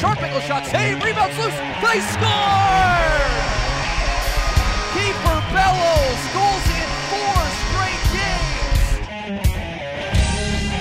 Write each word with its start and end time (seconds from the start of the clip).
Sharp 0.00 0.22
angle 0.22 0.40
shot, 0.40 0.64
save, 0.66 1.02
rebounds 1.04 1.36
loose, 1.36 1.58
they 1.84 2.00
score! 2.00 3.20
Kieffer 4.96 5.40
Bellows 5.52 6.22
goals 6.32 6.66
in 6.72 6.88
four 7.12 7.36
straight 7.68 8.04
games. 8.16 8.80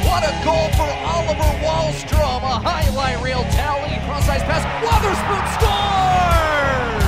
What 0.08 0.24
a 0.24 0.32
goal 0.46 0.72
for 0.80 0.88
Oliver 1.04 1.52
Wahlstrom, 1.66 2.42
a 2.44 2.64
highlight 2.64 3.22
reel 3.22 3.44
tally, 3.52 4.00
cross-ice 4.06 4.44
pass, 4.44 4.64
Wotherspoon 4.84 5.46
scores! 5.60 7.04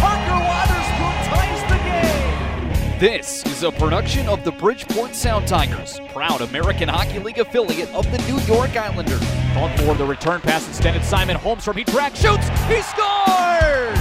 Parker 0.00 0.40
Wotherspoon 0.48 1.16
ties 1.28 1.62
the 1.68 1.78
game. 1.84 2.98
This 2.98 3.44
is 3.44 3.62
a 3.64 3.70
production 3.70 4.28
of 4.28 4.44
the 4.44 4.52
Bridgeport 4.52 5.14
Sound 5.14 5.46
Tigers, 5.46 6.00
proud 6.08 6.40
American 6.40 6.88
Hockey 6.88 7.18
League 7.18 7.38
affiliate 7.38 7.92
of 7.94 8.10
the 8.10 8.18
New 8.26 8.40
York 8.52 8.74
Islanders. 8.76 9.43
Called 9.54 9.70
for 9.80 9.94
the 9.94 10.04
return 10.04 10.40
pass 10.40 10.68
extended. 10.68 11.04
Simon 11.04 11.36
Holmstrom. 11.36 11.76
He 11.76 11.84
tracks, 11.84 12.20
shoots, 12.20 12.48
he 12.66 12.82
scores! 12.82 13.98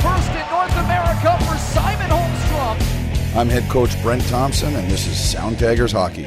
First 0.00 0.30
in 0.30 0.48
North 0.48 0.72
America 0.78 1.36
for 1.44 1.58
Simon 1.58 2.08
Holmstrom. 2.08 3.36
I'm 3.36 3.48
head 3.50 3.68
coach 3.68 4.00
Brent 4.02 4.26
Thompson, 4.28 4.74
and 4.74 4.90
this 4.90 5.06
is 5.06 5.22
Sound 5.22 5.58
Tigers 5.58 5.92
Hockey. 5.92 6.24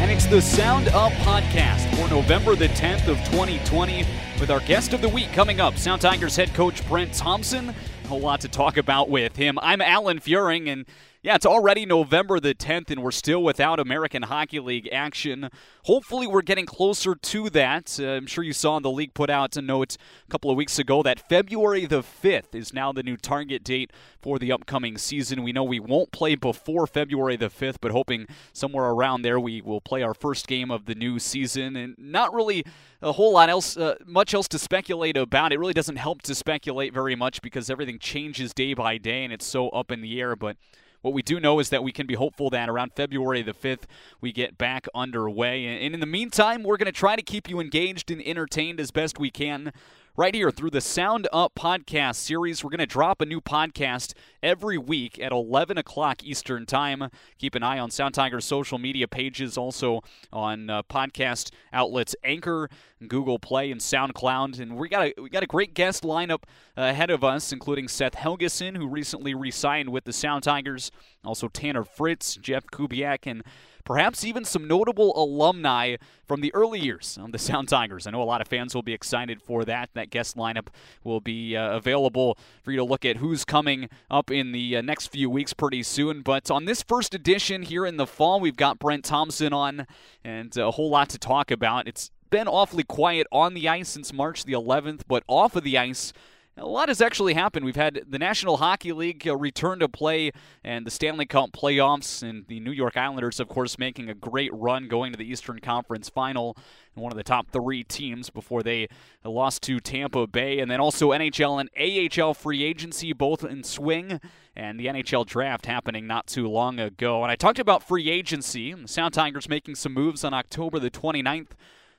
And 0.00 0.10
it's 0.10 0.26
the 0.26 0.42
Sound 0.42 0.88
Up 0.88 1.12
podcast 1.12 1.88
for 1.96 2.10
November 2.14 2.54
the 2.54 2.68
10th 2.68 3.08
of 3.08 3.16
2020 3.30 4.04
with 4.38 4.50
our 4.50 4.60
guest 4.60 4.92
of 4.92 5.00
the 5.00 5.08
week 5.08 5.32
coming 5.32 5.60
up, 5.60 5.78
Sound 5.78 6.02
Tigers 6.02 6.36
head 6.36 6.52
coach 6.52 6.86
Brent 6.86 7.14
Thompson. 7.14 7.74
A 8.10 8.14
lot 8.14 8.42
to 8.42 8.48
talk 8.48 8.76
about 8.76 9.08
with 9.08 9.34
him. 9.36 9.58
I'm 9.62 9.80
Alan 9.80 10.20
Fuehring, 10.20 10.70
and 10.70 10.84
yeah, 11.24 11.36
it's 11.36 11.46
already 11.46 11.86
November 11.86 12.38
the 12.38 12.54
10th, 12.54 12.90
and 12.90 13.02
we're 13.02 13.10
still 13.10 13.42
without 13.42 13.80
American 13.80 14.24
Hockey 14.24 14.60
League 14.60 14.90
action. 14.92 15.48
Hopefully, 15.84 16.26
we're 16.26 16.42
getting 16.42 16.66
closer 16.66 17.14
to 17.14 17.48
that. 17.48 17.98
Uh, 17.98 18.08
I'm 18.08 18.26
sure 18.26 18.44
you 18.44 18.52
saw 18.52 18.78
the 18.78 18.90
league 18.90 19.14
put 19.14 19.30
out 19.30 19.56
a 19.56 19.62
note 19.62 19.96
a 19.96 20.30
couple 20.30 20.50
of 20.50 20.58
weeks 20.58 20.78
ago 20.78 21.02
that 21.02 21.18
February 21.18 21.86
the 21.86 22.02
5th 22.02 22.54
is 22.54 22.74
now 22.74 22.92
the 22.92 23.02
new 23.02 23.16
target 23.16 23.64
date 23.64 23.90
for 24.20 24.38
the 24.38 24.52
upcoming 24.52 24.98
season. 24.98 25.42
We 25.42 25.52
know 25.52 25.64
we 25.64 25.80
won't 25.80 26.12
play 26.12 26.34
before 26.34 26.86
February 26.86 27.36
the 27.36 27.48
5th, 27.48 27.76
but 27.80 27.90
hoping 27.90 28.26
somewhere 28.52 28.84
around 28.84 29.22
there 29.22 29.40
we 29.40 29.62
will 29.62 29.80
play 29.80 30.02
our 30.02 30.12
first 30.12 30.46
game 30.46 30.70
of 30.70 30.84
the 30.84 30.94
new 30.94 31.18
season. 31.18 31.74
And 31.74 31.94
not 31.96 32.34
really 32.34 32.66
a 33.00 33.12
whole 33.12 33.32
lot 33.32 33.48
else, 33.48 33.78
uh, 33.78 33.94
much 34.04 34.34
else 34.34 34.48
to 34.48 34.58
speculate 34.58 35.16
about. 35.16 35.54
It 35.54 35.58
really 35.58 35.72
doesn't 35.72 35.96
help 35.96 36.20
to 36.22 36.34
speculate 36.34 36.92
very 36.92 37.16
much 37.16 37.40
because 37.40 37.70
everything 37.70 37.98
changes 37.98 38.52
day 38.52 38.74
by 38.74 38.98
day 38.98 39.24
and 39.24 39.32
it's 39.32 39.46
so 39.46 39.70
up 39.70 39.90
in 39.90 40.02
the 40.02 40.20
air. 40.20 40.36
But 40.36 40.58
what 41.04 41.12
we 41.12 41.20
do 41.20 41.38
know 41.38 41.58
is 41.58 41.68
that 41.68 41.84
we 41.84 41.92
can 41.92 42.06
be 42.06 42.14
hopeful 42.14 42.48
that 42.48 42.70
around 42.70 42.94
February 42.94 43.42
the 43.42 43.52
5th, 43.52 43.82
we 44.22 44.32
get 44.32 44.56
back 44.56 44.86
underway. 44.94 45.66
And 45.66 45.92
in 45.92 46.00
the 46.00 46.06
meantime, 46.06 46.62
we're 46.62 46.78
going 46.78 46.86
to 46.86 46.92
try 46.92 47.14
to 47.14 47.20
keep 47.20 47.46
you 47.46 47.60
engaged 47.60 48.10
and 48.10 48.26
entertained 48.26 48.80
as 48.80 48.90
best 48.90 49.18
we 49.18 49.30
can 49.30 49.70
right 50.16 50.34
here 50.34 50.50
through 50.50 50.70
the 50.70 50.80
Sound 50.80 51.28
Up 51.30 51.54
podcast 51.54 52.14
series. 52.16 52.64
We're 52.64 52.70
going 52.70 52.78
to 52.78 52.86
drop 52.86 53.20
a 53.20 53.26
new 53.26 53.42
podcast 53.42 54.14
every 54.44 54.76
week 54.76 55.18
at 55.18 55.32
11 55.32 55.78
o'clock 55.78 56.22
Eastern 56.22 56.66
Time. 56.66 57.10
Keep 57.38 57.54
an 57.54 57.62
eye 57.62 57.78
on 57.78 57.90
Sound 57.90 58.14
Tiger's 58.14 58.44
social 58.44 58.78
media 58.78 59.08
pages, 59.08 59.56
also 59.56 60.02
on 60.32 60.68
uh, 60.68 60.82
podcast 60.82 61.50
outlets 61.72 62.14
Anchor, 62.22 62.68
Google 63.08 63.38
Play, 63.38 63.72
and 63.72 63.80
SoundCloud. 63.80 64.60
And 64.60 64.76
we 64.76 64.88
got 64.88 65.06
a 65.06 65.14
we 65.20 65.30
got 65.30 65.42
a 65.42 65.46
great 65.46 65.74
guest 65.74 66.04
lineup 66.04 66.44
ahead 66.76 67.10
of 67.10 67.24
us, 67.24 67.52
including 67.52 67.88
Seth 67.88 68.14
Helgeson, 68.14 68.76
who 68.76 68.86
recently 68.86 69.34
re-signed 69.34 69.88
with 69.88 70.04
the 70.04 70.12
Sound 70.12 70.44
Tigers, 70.44 70.92
also 71.24 71.48
Tanner 71.48 71.84
Fritz, 71.84 72.36
Jeff 72.36 72.66
Kubiak, 72.66 73.26
and 73.26 73.42
perhaps 73.84 74.24
even 74.24 74.44
some 74.44 74.66
notable 74.66 75.12
alumni 75.16 75.96
from 76.26 76.40
the 76.40 76.52
early 76.54 76.80
years 76.80 77.18
of 77.20 77.32
the 77.32 77.38
Sound 77.38 77.68
Tigers. 77.68 78.06
I 78.06 78.10
know 78.10 78.22
a 78.22 78.24
lot 78.24 78.40
of 78.40 78.48
fans 78.48 78.74
will 78.74 78.82
be 78.82 78.94
excited 78.94 79.42
for 79.42 79.64
that. 79.66 79.90
That 79.94 80.10
guest 80.10 80.36
lineup 80.36 80.68
will 81.04 81.20
be 81.20 81.56
uh, 81.56 81.76
available 81.76 82.38
for 82.62 82.72
you 82.72 82.78
to 82.78 82.84
look 82.84 83.04
at 83.04 83.18
who's 83.18 83.44
coming 83.44 83.88
up 84.10 84.30
in 84.34 84.52
the 84.52 84.76
uh, 84.76 84.82
next 84.82 85.08
few 85.08 85.30
weeks 85.30 85.52
pretty 85.52 85.82
soon. 85.82 86.22
But 86.22 86.50
on 86.50 86.64
this 86.64 86.82
first 86.82 87.14
edition 87.14 87.62
here 87.62 87.86
in 87.86 87.96
the 87.96 88.06
fall, 88.06 88.40
we've 88.40 88.56
got 88.56 88.78
Brent 88.78 89.04
Thompson 89.04 89.52
on 89.52 89.86
and 90.24 90.56
a 90.56 90.72
whole 90.72 90.90
lot 90.90 91.08
to 91.10 91.18
talk 91.18 91.50
about. 91.50 91.86
It's 91.86 92.10
been 92.30 92.48
awfully 92.48 92.82
quiet 92.82 93.26
on 93.30 93.54
the 93.54 93.68
ice 93.68 93.88
since 93.88 94.12
March 94.12 94.44
the 94.44 94.52
11th, 94.52 95.02
but 95.06 95.22
off 95.28 95.54
of 95.56 95.62
the 95.62 95.78
ice, 95.78 96.12
a 96.56 96.66
lot 96.66 96.88
has 96.88 97.00
actually 97.00 97.34
happened. 97.34 97.64
We've 97.64 97.74
had 97.74 98.04
the 98.08 98.18
National 98.18 98.58
Hockey 98.58 98.92
League 98.92 99.26
uh, 99.26 99.36
return 99.36 99.80
to 99.80 99.88
play 99.88 100.30
and 100.62 100.86
the 100.86 100.90
Stanley 100.90 101.26
Cup 101.26 101.50
playoffs, 101.52 102.22
and 102.22 102.46
the 102.46 102.60
New 102.60 102.70
York 102.70 102.96
Islanders, 102.96 103.40
of 103.40 103.48
course, 103.48 103.78
making 103.78 104.08
a 104.08 104.14
great 104.14 104.52
run 104.54 104.86
going 104.86 105.12
to 105.12 105.18
the 105.18 105.28
Eastern 105.28 105.58
Conference 105.58 106.08
final 106.08 106.56
and 106.94 107.02
one 107.02 107.10
of 107.10 107.16
the 107.16 107.24
top 107.24 107.50
three 107.50 107.82
teams 107.82 108.30
before 108.30 108.62
they 108.62 108.88
lost 109.24 109.62
to 109.62 109.80
Tampa 109.80 110.28
Bay. 110.28 110.60
And 110.60 110.70
then 110.70 110.80
also 110.80 111.10
NHL 111.10 111.60
and 111.60 112.20
AHL 112.22 112.34
free 112.34 112.62
agency 112.62 113.12
both 113.12 113.44
in 113.44 113.64
swing, 113.64 114.20
and 114.54 114.78
the 114.78 114.86
NHL 114.86 115.26
draft 115.26 115.66
happening 115.66 116.06
not 116.06 116.28
too 116.28 116.48
long 116.48 116.78
ago. 116.78 117.22
And 117.24 117.32
I 117.32 117.36
talked 117.36 117.58
about 117.58 117.82
free 117.82 118.08
agency, 118.08 118.72
the 118.72 118.86
Sound 118.86 119.14
Tigers 119.14 119.48
making 119.48 119.74
some 119.74 119.92
moves 119.92 120.22
on 120.22 120.32
October 120.32 120.78
the 120.78 120.90
29th. 120.90 121.50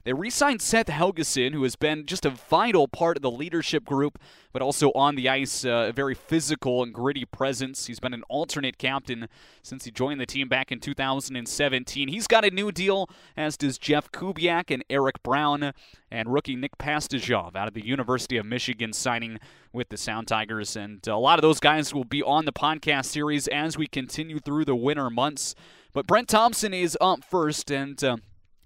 They 0.05 0.13
re 0.13 0.29
signed 0.29 0.61
Seth 0.61 0.85
Helgeson, 0.85 1.53
who 1.53 1.63
has 1.63 1.75
been 1.75 2.05
just 2.05 2.27
a 2.27 2.29
vital 2.29 2.87
part 2.87 3.17
of 3.17 3.23
the 3.23 3.31
leadership 3.31 3.83
group, 3.85 4.19
but 4.53 4.61
also 4.61 4.91
on 4.91 5.15
the 5.15 5.27
ice, 5.27 5.65
uh, 5.65 5.87
a 5.89 5.91
very 5.91 6.13
physical 6.13 6.83
and 6.83 6.93
gritty 6.93 7.25
presence. 7.25 7.87
He's 7.87 7.99
been 7.99 8.13
an 8.13 8.21
alternate 8.29 8.77
captain 8.77 9.27
since 9.63 9.85
he 9.85 9.89
joined 9.89 10.21
the 10.21 10.27
team 10.27 10.47
back 10.47 10.71
in 10.71 10.79
2017. 10.79 12.07
He's 12.07 12.27
got 12.27 12.45
a 12.45 12.51
new 12.51 12.71
deal, 12.71 13.09
as 13.35 13.57
does 13.57 13.79
Jeff 13.79 14.11
Kubiak 14.11 14.69
and 14.69 14.85
Eric 14.91 15.23
Brown, 15.23 15.73
and 16.11 16.31
rookie 16.31 16.55
Nick 16.55 16.77
Pastujov 16.77 17.55
out 17.55 17.67
of 17.67 17.73
the 17.73 17.83
University 17.83 18.37
of 18.37 18.45
Michigan 18.45 18.93
signing 18.93 19.39
with 19.73 19.89
the 19.89 19.97
Sound 19.97 20.27
Tigers. 20.27 20.75
And 20.75 21.05
a 21.07 21.17
lot 21.17 21.39
of 21.39 21.41
those 21.41 21.59
guys 21.59 21.95
will 21.95 22.03
be 22.03 22.21
on 22.21 22.45
the 22.45 22.53
podcast 22.53 23.05
series 23.05 23.47
as 23.47 23.75
we 23.75 23.87
continue 23.87 24.37
through 24.37 24.65
the 24.65 24.75
winter 24.75 25.09
months. 25.09 25.55
But 25.93 26.05
Brent 26.05 26.29
Thompson 26.29 26.75
is 26.75 26.95
up 27.01 27.23
first, 27.23 27.71
and. 27.71 28.03
Uh, 28.03 28.17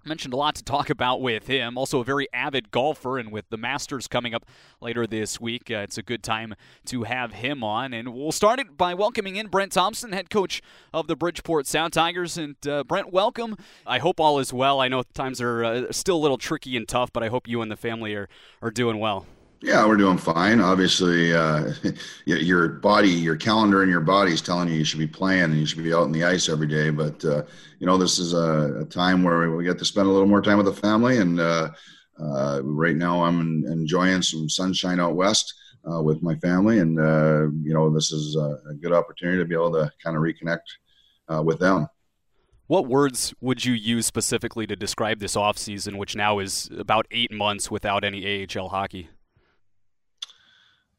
Mentioned 0.02 0.32
a 0.32 0.36
lot 0.36 0.54
to 0.54 0.64
talk 0.64 0.88
about 0.88 1.20
with 1.20 1.46
him. 1.46 1.76
Also, 1.76 2.00
a 2.00 2.04
very 2.04 2.26
avid 2.32 2.70
golfer, 2.70 3.18
and 3.18 3.30
with 3.30 3.50
the 3.50 3.58
Masters 3.58 4.08
coming 4.08 4.32
up 4.32 4.46
later 4.80 5.06
this 5.06 5.38
week, 5.38 5.70
uh, 5.70 5.78
it's 5.78 5.98
a 5.98 6.02
good 6.02 6.22
time 6.22 6.54
to 6.86 7.02
have 7.02 7.34
him 7.34 7.62
on. 7.62 7.92
And 7.92 8.14
we'll 8.14 8.32
start 8.32 8.58
it 8.60 8.78
by 8.78 8.94
welcoming 8.94 9.36
in 9.36 9.48
Brent 9.48 9.72
Thompson, 9.72 10.12
head 10.12 10.30
coach 10.30 10.62
of 10.94 11.06
the 11.06 11.16
Bridgeport 11.16 11.66
Sound 11.66 11.92
Tigers. 11.92 12.38
And 12.38 12.56
uh, 12.66 12.82
Brent, 12.84 13.12
welcome. 13.12 13.58
I 13.86 13.98
hope 13.98 14.20
all 14.20 14.38
is 14.38 14.54
well. 14.54 14.80
I 14.80 14.88
know 14.88 15.02
times 15.12 15.38
are 15.38 15.62
uh, 15.62 15.92
still 15.92 16.16
a 16.16 16.22
little 16.22 16.38
tricky 16.38 16.78
and 16.78 16.88
tough, 16.88 17.12
but 17.12 17.22
I 17.22 17.28
hope 17.28 17.46
you 17.46 17.60
and 17.60 17.70
the 17.70 17.76
family 17.76 18.14
are, 18.14 18.30
are 18.62 18.70
doing 18.70 18.98
well. 19.00 19.26
Yeah, 19.62 19.86
we're 19.86 19.98
doing 19.98 20.16
fine. 20.16 20.60
Obviously, 20.60 21.34
uh, 21.34 21.74
your 22.24 22.68
body, 22.68 23.10
your 23.10 23.36
calendar, 23.36 23.82
and 23.82 23.90
your 23.90 24.00
body 24.00 24.32
is 24.32 24.40
telling 24.40 24.68
you 24.68 24.74
you 24.74 24.84
should 24.84 24.98
be 24.98 25.06
playing 25.06 25.44
and 25.44 25.58
you 25.58 25.66
should 25.66 25.84
be 25.84 25.92
out 25.92 26.06
in 26.06 26.12
the 26.12 26.24
ice 26.24 26.48
every 26.48 26.66
day. 26.66 26.88
But 26.88 27.22
uh, 27.24 27.42
you 27.78 27.86
know, 27.86 27.98
this 27.98 28.18
is 28.18 28.32
a, 28.32 28.80
a, 28.80 28.84
time 28.86 29.22
where 29.22 29.50
we 29.50 29.64
get 29.64 29.78
to 29.78 29.84
spend 29.84 30.06
a 30.08 30.10
little 30.10 30.26
more 30.26 30.40
time 30.40 30.56
with 30.56 30.66
the 30.66 30.72
family. 30.72 31.18
And 31.18 31.40
uh, 31.40 31.70
uh 32.18 32.60
right 32.64 32.96
now, 32.96 33.22
I'm 33.22 33.64
enjoying 33.66 34.22
some 34.22 34.48
sunshine 34.48 34.98
out 34.98 35.14
west 35.14 35.52
uh, 35.90 36.02
with 36.02 36.22
my 36.22 36.36
family, 36.36 36.78
and 36.78 36.98
uh, 36.98 37.42
you 37.62 37.74
know, 37.74 37.90
this 37.90 38.12
is 38.12 38.36
a, 38.36 38.74
good 38.80 38.92
opportunity 38.92 39.38
to 39.38 39.44
be 39.44 39.54
able 39.54 39.72
to 39.72 39.90
kind 40.02 40.16
of 40.16 40.22
reconnect 40.22 41.44
with 41.44 41.58
them. 41.58 41.86
What 42.66 42.86
words 42.86 43.34
would 43.40 43.64
you 43.64 43.74
use 43.74 44.06
specifically 44.06 44.66
to 44.68 44.76
describe 44.76 45.18
this 45.18 45.36
off 45.36 45.58
season, 45.58 45.98
which 45.98 46.16
now 46.16 46.38
is 46.38 46.70
about 46.78 47.06
eight 47.10 47.32
months 47.32 47.70
without 47.70 48.04
any 48.04 48.46
AHL 48.46 48.68
hockey? 48.68 49.10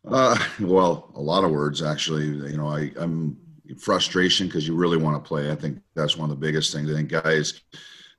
Uh, 0.07 0.37
well, 0.59 1.11
a 1.15 1.21
lot 1.21 1.43
of 1.43 1.51
words 1.51 1.81
actually. 1.81 2.25
You 2.25 2.57
know, 2.57 2.67
I, 2.67 2.91
I'm 2.97 3.37
frustration 3.79 4.47
because 4.47 4.67
you 4.67 4.75
really 4.75 4.97
want 4.97 5.21
to 5.21 5.27
play. 5.27 5.51
I 5.51 5.55
think 5.55 5.79
that's 5.95 6.17
one 6.17 6.29
of 6.29 6.39
the 6.39 6.45
biggest 6.45 6.73
things. 6.73 6.89
I 6.89 6.93
think 6.95 7.09
guys, 7.09 7.61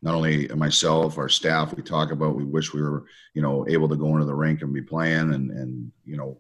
not 0.01 0.15
only 0.15 0.49
myself, 0.49 1.19
our 1.19 1.29
staff, 1.29 1.75
we 1.75 1.83
talk 1.83 2.11
about. 2.11 2.35
We 2.35 2.45
wish 2.45 2.73
we 2.73 2.83
were, 2.83 3.05
you 3.35 3.43
know, 3.43 3.67
able 3.69 3.89
to 3.89 3.97
go 3.97 4.09
into 4.15 4.25
the 4.25 4.35
rink 4.35 4.63
and 4.63 4.73
be 4.73 4.83
playing 4.83 5.35
and 5.35 5.51
and 5.51 5.93
you 6.05 6.17
know, 6.17 6.39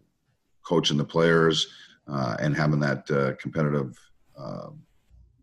coaching 0.66 0.96
the 0.96 1.04
players 1.04 1.68
uh, 2.08 2.36
and 2.40 2.56
having 2.56 2.80
that 2.80 3.10
uh, 3.10 3.34
competitive 3.36 3.96
uh, 4.38 4.68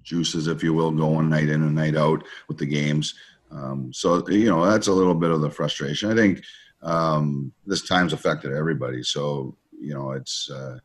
juices, 0.03 0.47
if 0.47 0.63
you 0.63 0.73
will, 0.73 0.91
going 0.91 1.29
night 1.29 1.49
in 1.49 1.61
and 1.61 1.75
night 1.75 1.95
out 1.95 2.23
with 2.47 2.57
the 2.57 2.65
games. 2.65 3.13
Um, 3.51 3.91
so 3.93 4.27
you 4.29 4.49
know, 4.49 4.65
that's 4.65 4.87
a 4.87 4.93
little 4.93 5.15
bit 5.15 5.31
of 5.31 5.41
the 5.41 5.49
frustration. 5.49 6.11
I 6.11 6.15
think 6.15 6.43
um, 6.81 7.51
this 7.65 7.87
time's 7.87 8.13
affected 8.13 8.53
everybody. 8.53 9.03
So 9.03 9.55
you 9.79 9.93
know, 9.93 10.11
it's 10.11 10.49
uh, 10.49 10.79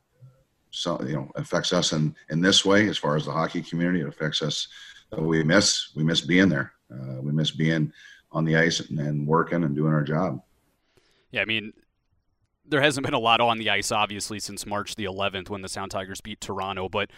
so 0.70 1.00
you 1.02 1.14
know 1.14 1.30
affects 1.36 1.72
us 1.72 1.92
in 1.92 2.14
in 2.30 2.40
this 2.40 2.64
way 2.64 2.88
as 2.88 2.98
far 2.98 3.16
as 3.16 3.26
the 3.26 3.32
hockey 3.32 3.62
community. 3.62 4.00
It 4.00 4.08
affects 4.08 4.42
us. 4.42 4.68
Uh, 5.16 5.22
we 5.22 5.42
miss 5.42 5.92
we 5.94 6.04
miss 6.04 6.20
being 6.20 6.48
there. 6.48 6.72
Uh, 6.92 7.20
we 7.20 7.32
miss 7.32 7.50
being 7.50 7.92
on 8.32 8.44
the 8.44 8.56
ice 8.56 8.80
and, 8.80 8.98
and 8.98 9.26
working 9.26 9.62
and 9.64 9.74
doing 9.74 9.92
our 9.92 10.02
job. 10.02 10.40
Yeah, 11.30 11.42
I 11.42 11.44
mean, 11.44 11.72
there 12.66 12.80
hasn't 12.80 13.04
been 13.04 13.14
a 13.14 13.18
lot 13.18 13.40
on 13.40 13.58
the 13.58 13.70
ice, 13.70 13.92
obviously, 13.92 14.40
since 14.40 14.66
March 14.66 14.94
the 14.96 15.04
11th 15.04 15.50
when 15.50 15.62
the 15.62 15.68
Sound 15.68 15.90
Tigers 15.90 16.20
beat 16.20 16.40
Toronto. 16.40 16.88
But 16.88 17.10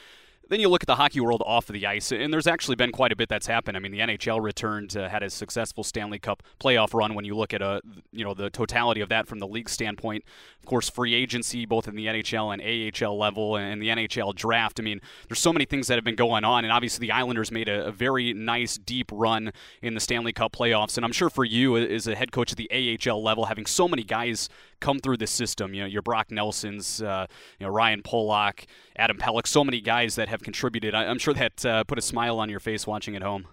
then 0.49 0.61
you 0.61 0.69
look 0.69 0.83
at 0.83 0.87
the 0.87 0.95
hockey 0.97 1.21
world 1.21 1.43
off 1.45 1.69
of 1.69 1.73
the 1.73 1.87
ice, 1.87 2.13
and 2.13 2.33
there's 2.33 2.47
actually 2.47 2.77
been 2.77 2.93
quite 2.93 3.13
a 3.13 3.17
bit 3.17 3.29
that's 3.29 3.47
happened. 3.47 3.77
I 3.77 3.81
mean, 3.81 3.93
the 3.93 3.99
NHL 3.99 4.43
returned, 4.43 4.97
uh, 4.97 5.09
had 5.09 5.23
a 5.23 5.31
successful 5.31 5.83
Stanley 5.83 6.19
Cup 6.19 6.43
playoff 6.61 6.95
run. 6.95 7.15
When 7.15 7.25
you 7.25 7.35
look 7.37 7.53
at 7.53 7.63
a, 7.63 7.67
uh, 7.67 7.81
you 8.13 8.25
know, 8.25 8.35
the 8.35 8.51
totality 8.51 9.01
of 9.01 9.09
that 9.09 9.27
from 9.27 9.39
the 9.39 9.47
league 9.47 9.69
standpoint, 9.69 10.25
of 10.61 10.67
course, 10.67 10.89
free 10.89 11.15
agency 11.15 11.67
both 11.67 11.89
in 11.89 11.97
the 11.97 12.07
NHL 12.07 12.53
and 12.53 12.63
AHL 12.63 13.19
level, 13.19 13.57
and 13.57 13.83
the 13.83 13.89
NHL 13.89 14.35
draft. 14.35 14.79
I 14.79 14.83
mean, 14.83 15.01
there's 15.29 15.41
so 15.41 15.53
many 15.53 15.65
things 15.65 15.89
that 15.89 15.95
have 15.97 16.05
been 16.05 16.17
going 16.17 16.45
on, 16.45 16.65
and 16.65 16.73
obviously 16.73 17.07
the 17.07 17.13
Islanders 17.13 17.51
made 17.51 17.69
a, 17.69 17.87
a 17.87 17.93
very 17.93 18.33
nice 18.33 18.77
deep 18.77 19.11
run 19.13 19.53
in 19.83 19.95
the 19.95 20.01
Stanley 20.01 20.33
Cup 20.33 20.53
playoffs. 20.53 20.97
And 20.97 21.05
I'm 21.05 21.13
sure 21.13 21.31
for 21.31 21.45
you, 21.45 21.77
as 21.77 22.07
a 22.07 22.15
head 22.15 22.33
coach 22.33 22.53
at 22.53 22.59
the 22.59 22.71
AHL 22.71 23.23
level, 23.23 23.47
having 23.47 23.67
so 23.67 23.89
many 23.89 24.03
guys 24.03 24.49
come 24.81 24.99
through 24.99 25.17
the 25.17 25.27
system, 25.27 25.75
you 25.75 25.83
know, 25.83 25.87
your 25.87 26.03
Brock 26.03 26.31
Nelsons, 26.31 27.03
uh, 27.03 27.27
you 27.59 27.67
know, 27.67 27.73
Ryan 27.73 28.03
Pulock, 28.03 28.67
Adam 28.97 29.17
Pelech, 29.19 29.47
so 29.47 29.65
many 29.65 29.81
guys 29.81 30.15
that 30.17 30.29
have 30.29 30.43
contributed. 30.43 30.95
I, 30.95 31.05
am 31.05 31.19
sure 31.19 31.35
that 31.35 31.65
uh, 31.65 31.85
put 31.85 31.99
a 31.99 32.03
smile 32.03 32.39
on 32.39 32.49
your 32.49 32.61
face 32.61 32.87
watching 32.87 33.17
at 33.17 33.23
home. 33.23 33.47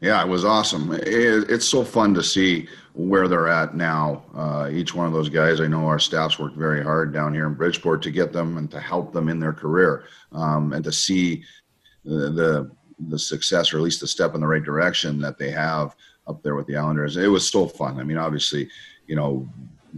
Yeah, 0.00 0.22
it 0.22 0.28
was 0.28 0.44
awesome. 0.44 0.92
It, 0.92 1.50
it's 1.50 1.66
so 1.66 1.84
fun 1.84 2.12
to 2.14 2.22
see 2.22 2.68
where 2.92 3.26
they're 3.26 3.48
at 3.48 3.74
now. 3.74 4.24
Uh, 4.34 4.68
each 4.70 4.94
one 4.94 5.06
of 5.06 5.12
those 5.12 5.28
guys, 5.28 5.60
I 5.60 5.66
know 5.66 5.86
our 5.86 5.98
staffs 5.98 6.38
worked 6.38 6.56
very 6.56 6.82
hard 6.82 7.12
down 7.12 7.32
here 7.32 7.46
in 7.46 7.54
Bridgeport 7.54 8.02
to 8.02 8.10
get 8.10 8.32
them 8.32 8.58
and 8.58 8.70
to 8.70 8.80
help 8.80 9.12
them 9.12 9.28
in 9.28 9.38
their 9.40 9.52
career, 9.52 10.04
um, 10.32 10.72
and 10.72 10.84
to 10.84 10.92
see 10.92 11.44
the, 12.04 12.30
the 12.30 12.70
the 13.08 13.18
success 13.18 13.72
or 13.72 13.78
at 13.78 13.82
least 13.82 14.00
the 14.00 14.06
step 14.06 14.34
in 14.34 14.40
the 14.40 14.46
right 14.46 14.62
direction 14.62 15.20
that 15.20 15.38
they 15.38 15.50
have 15.50 15.96
up 16.26 16.42
there 16.42 16.54
with 16.54 16.66
the 16.66 16.76
Islanders. 16.76 17.16
It 17.16 17.28
was 17.28 17.48
so 17.48 17.66
fun. 17.66 17.98
I 17.98 18.04
mean, 18.04 18.16
obviously, 18.16 18.68
you 19.06 19.16
know, 19.16 19.48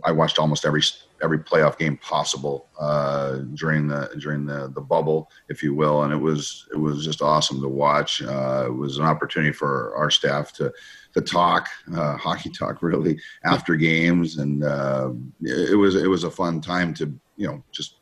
I 0.04 0.12
watched 0.12 0.38
almost 0.38 0.64
every 0.64 0.82
every 1.22 1.38
playoff 1.38 1.78
game 1.78 1.96
possible 1.98 2.68
uh, 2.78 3.38
during 3.54 3.88
the 3.88 4.10
during 4.18 4.44
the 4.44 4.70
the 4.74 4.80
bubble, 4.80 5.30
if 5.48 5.62
you 5.62 5.74
will, 5.74 6.02
and 6.02 6.12
it 6.12 6.16
was 6.16 6.66
it 6.72 6.76
was 6.76 7.04
just 7.04 7.22
awesome 7.22 7.60
to 7.60 7.68
watch. 7.68 8.22
Uh, 8.22 8.64
it 8.66 8.74
was 8.74 8.98
an 8.98 9.04
opportunity 9.04 9.52
for 9.52 9.94
our 9.96 10.10
staff 10.10 10.52
to 10.54 10.72
to 11.14 11.20
talk 11.20 11.68
uh, 11.94 12.16
hockey 12.18 12.50
talk 12.50 12.82
really 12.82 13.18
after 13.44 13.76
games, 13.76 14.38
and 14.38 14.64
uh, 14.64 15.10
it 15.42 15.78
was 15.78 15.94
it 15.94 16.08
was 16.08 16.24
a 16.24 16.30
fun 16.30 16.60
time 16.60 16.92
to 16.94 17.12
you 17.36 17.46
know 17.46 17.62
just 17.72 17.96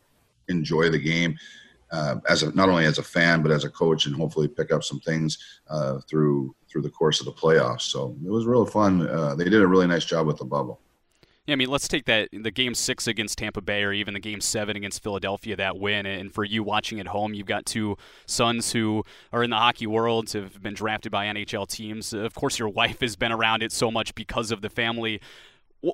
enjoy 0.48 0.88
the 0.90 0.98
game. 0.98 1.36
Uh, 1.92 2.16
as 2.28 2.42
a, 2.42 2.52
not 2.56 2.68
only 2.68 2.86
as 2.86 2.98
a 2.98 3.02
fan 3.02 3.40
but 3.40 3.52
as 3.52 3.62
a 3.62 3.70
coach, 3.70 4.06
and 4.06 4.16
hopefully 4.16 4.48
pick 4.48 4.72
up 4.72 4.82
some 4.82 4.98
things 5.00 5.60
uh, 5.70 5.98
through 6.08 6.52
through 6.68 6.82
the 6.82 6.90
course 6.90 7.20
of 7.20 7.26
the 7.26 7.32
playoffs. 7.32 7.82
So 7.82 8.16
it 8.24 8.30
was 8.30 8.46
real 8.46 8.66
fun. 8.66 8.98
they 9.36 9.44
did 9.44 9.62
a 9.62 9.66
really 9.66 9.86
nice 9.86 10.04
job 10.04 10.26
with 10.26 10.38
the 10.38 10.44
bubble. 10.44 10.80
Yeah, 11.46 11.52
I 11.52 11.56
mean, 11.56 11.68
let's 11.68 11.88
take 11.88 12.06
that 12.06 12.30
the 12.32 12.50
game 12.50 12.74
six 12.74 13.06
against 13.06 13.36
Tampa 13.36 13.60
Bay, 13.60 13.82
or 13.82 13.92
even 13.92 14.14
the 14.14 14.20
game 14.20 14.40
seven 14.40 14.76
against 14.78 15.02
Philadelphia, 15.02 15.56
that 15.56 15.78
win. 15.78 16.06
And 16.06 16.32
for 16.32 16.42
you 16.42 16.62
watching 16.62 17.00
at 17.00 17.08
home, 17.08 17.34
you've 17.34 17.46
got 17.46 17.66
two 17.66 17.98
sons 18.24 18.72
who 18.72 19.04
are 19.30 19.42
in 19.42 19.50
the 19.50 19.56
hockey 19.56 19.86
world, 19.86 20.30
have 20.32 20.62
been 20.62 20.72
drafted 20.72 21.12
by 21.12 21.26
NHL 21.26 21.68
teams. 21.68 22.14
Of 22.14 22.34
course, 22.34 22.58
your 22.58 22.70
wife 22.70 23.00
has 23.00 23.14
been 23.16 23.30
around 23.30 23.62
it 23.62 23.72
so 23.72 23.90
much 23.90 24.14
because 24.14 24.50
of 24.50 24.62
the 24.62 24.70
family. 24.70 25.20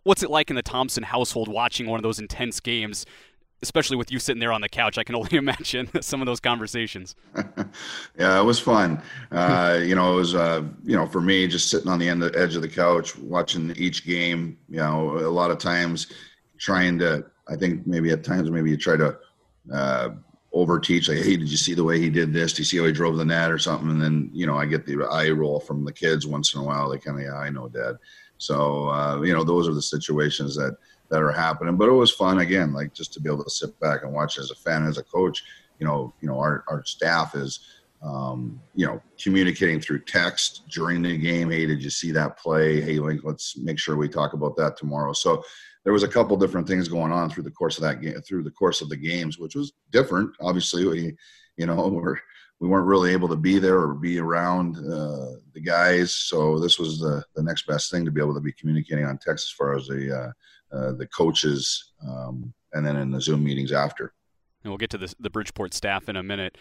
What's 0.04 0.22
it 0.22 0.30
like 0.30 0.50
in 0.50 0.56
the 0.56 0.62
Thompson 0.62 1.02
household 1.02 1.48
watching 1.48 1.88
one 1.88 1.98
of 1.98 2.04
those 2.04 2.20
intense 2.20 2.60
games? 2.60 3.04
Especially 3.62 3.96
with 3.96 4.10
you 4.10 4.18
sitting 4.18 4.40
there 4.40 4.52
on 4.52 4.60
the 4.60 4.68
couch, 4.68 4.98
I 4.98 5.04
can 5.04 5.14
only 5.14 5.36
imagine 5.36 5.88
some 6.02 6.20
of 6.20 6.26
those 6.26 6.40
conversations. 6.40 7.14
yeah, 8.18 8.40
it 8.40 8.44
was 8.44 8.58
fun. 8.58 9.02
Uh, 9.30 9.80
you 9.82 9.94
know, 9.94 10.12
it 10.12 10.16
was, 10.16 10.34
uh, 10.34 10.62
you 10.84 10.96
know, 10.96 11.06
for 11.06 11.20
me, 11.20 11.46
just 11.46 11.70
sitting 11.70 11.88
on 11.88 11.98
the 11.98 12.08
end 12.08 12.22
of, 12.22 12.34
edge 12.36 12.56
of 12.56 12.62
the 12.62 12.68
couch, 12.68 13.16
watching 13.16 13.74
each 13.76 14.04
game, 14.04 14.58
you 14.68 14.78
know, 14.78 15.18
a 15.18 15.30
lot 15.30 15.50
of 15.50 15.58
times 15.58 16.08
trying 16.58 16.98
to, 16.98 17.24
I 17.48 17.56
think 17.56 17.86
maybe 17.86 18.10
at 18.10 18.24
times, 18.24 18.50
maybe 18.50 18.70
you 18.70 18.76
try 18.76 18.96
to, 18.96 19.18
uh, 19.72 20.10
over 20.52 20.80
teach 20.80 21.08
like 21.08 21.18
hey 21.18 21.36
did 21.36 21.48
you 21.48 21.56
see 21.56 21.74
the 21.74 21.84
way 21.84 22.00
he 22.00 22.10
did 22.10 22.32
this 22.32 22.52
do 22.52 22.60
you 22.60 22.64
see 22.64 22.78
how 22.78 22.84
he 22.84 22.90
drove 22.90 23.16
the 23.16 23.24
net 23.24 23.52
or 23.52 23.58
something 23.58 23.90
and 23.90 24.02
then 24.02 24.28
you 24.32 24.46
know 24.46 24.56
i 24.56 24.66
get 24.66 24.84
the 24.84 25.00
eye 25.04 25.30
roll 25.30 25.60
from 25.60 25.84
the 25.84 25.92
kids 25.92 26.26
once 26.26 26.54
in 26.54 26.60
a 26.60 26.64
while 26.64 26.90
they 26.90 26.98
kind 26.98 27.18
of 27.18 27.24
yeah 27.24 27.36
i 27.36 27.48
know 27.48 27.68
dad 27.68 27.96
so 28.38 28.88
uh, 28.88 29.20
you 29.22 29.32
know 29.32 29.44
those 29.44 29.68
are 29.68 29.74
the 29.74 29.82
situations 29.82 30.56
that 30.56 30.76
that 31.10 31.22
are 31.22 31.32
happening. 31.32 31.76
But 31.76 31.88
it 31.88 31.92
was 31.92 32.10
fun 32.10 32.38
again, 32.38 32.72
like 32.72 32.94
just 32.94 33.12
to 33.14 33.20
be 33.20 33.30
able 33.30 33.44
to 33.44 33.50
sit 33.50 33.78
back 33.80 34.02
and 34.02 34.12
watch 34.12 34.38
as 34.38 34.50
a 34.50 34.54
fan, 34.54 34.86
as 34.86 34.98
a 34.98 35.04
coach. 35.04 35.44
You 35.78 35.86
know, 35.86 36.14
you 36.20 36.28
know, 36.28 36.38
our 36.38 36.64
our 36.68 36.84
staff 36.84 37.34
is, 37.34 37.60
um, 38.02 38.60
you 38.74 38.86
know, 38.86 39.02
communicating 39.22 39.80
through 39.80 40.00
text 40.00 40.68
during 40.68 41.02
the 41.02 41.16
game. 41.16 41.50
Hey, 41.50 41.66
did 41.66 41.82
you 41.82 41.90
see 41.90 42.12
that 42.12 42.38
play? 42.38 42.80
Hey, 42.80 42.98
like, 42.98 43.20
let's 43.22 43.56
make 43.58 43.78
sure 43.78 43.96
we 43.96 44.08
talk 44.08 44.32
about 44.32 44.56
that 44.56 44.76
tomorrow. 44.76 45.12
So 45.12 45.42
there 45.84 45.92
was 45.92 46.02
a 46.02 46.08
couple 46.08 46.36
different 46.36 46.68
things 46.68 46.88
going 46.88 47.12
on 47.12 47.30
through 47.30 47.44
the 47.44 47.50
course 47.50 47.78
of 47.78 47.82
that 47.82 48.00
game, 48.00 48.20
through 48.20 48.42
the 48.42 48.50
course 48.50 48.80
of 48.82 48.88
the 48.88 48.96
games, 48.96 49.38
which 49.38 49.54
was 49.54 49.72
different. 49.90 50.30
Obviously, 50.40 50.86
we, 50.86 51.16
you 51.56 51.66
know, 51.66 51.88
we're 51.92 52.16
we 52.60 52.68
weren't 52.68 52.86
really 52.86 53.12
able 53.12 53.28
to 53.28 53.36
be 53.36 53.58
there 53.58 53.78
or 53.78 53.94
be 53.94 54.20
around 54.20 54.76
uh, 54.76 55.32
the 55.54 55.60
guys. 55.64 56.14
So 56.14 56.60
this 56.60 56.78
was 56.78 57.00
the, 57.00 57.24
the 57.34 57.42
next 57.42 57.66
best 57.66 57.90
thing 57.90 58.04
to 58.04 58.10
be 58.10 58.20
able 58.20 58.34
to 58.34 58.40
be 58.40 58.52
communicating 58.52 59.06
on 59.06 59.18
text 59.18 59.48
as 59.48 59.52
far 59.56 59.76
as 59.76 59.86
the 59.88 60.14
uh, 60.14 60.76
uh, 60.76 60.92
the 60.92 61.06
coaches, 61.06 61.92
um, 62.06 62.52
and 62.74 62.86
then 62.86 62.94
in 62.94 63.10
the 63.10 63.20
Zoom 63.20 63.42
meetings 63.42 63.72
after. 63.72 64.12
And 64.62 64.70
we'll 64.70 64.78
get 64.78 64.90
to 64.90 64.98
the, 64.98 65.12
the 65.18 65.30
Bridgeport 65.30 65.74
staff 65.74 66.08
in 66.08 66.14
a 66.14 66.22
minute. 66.22 66.56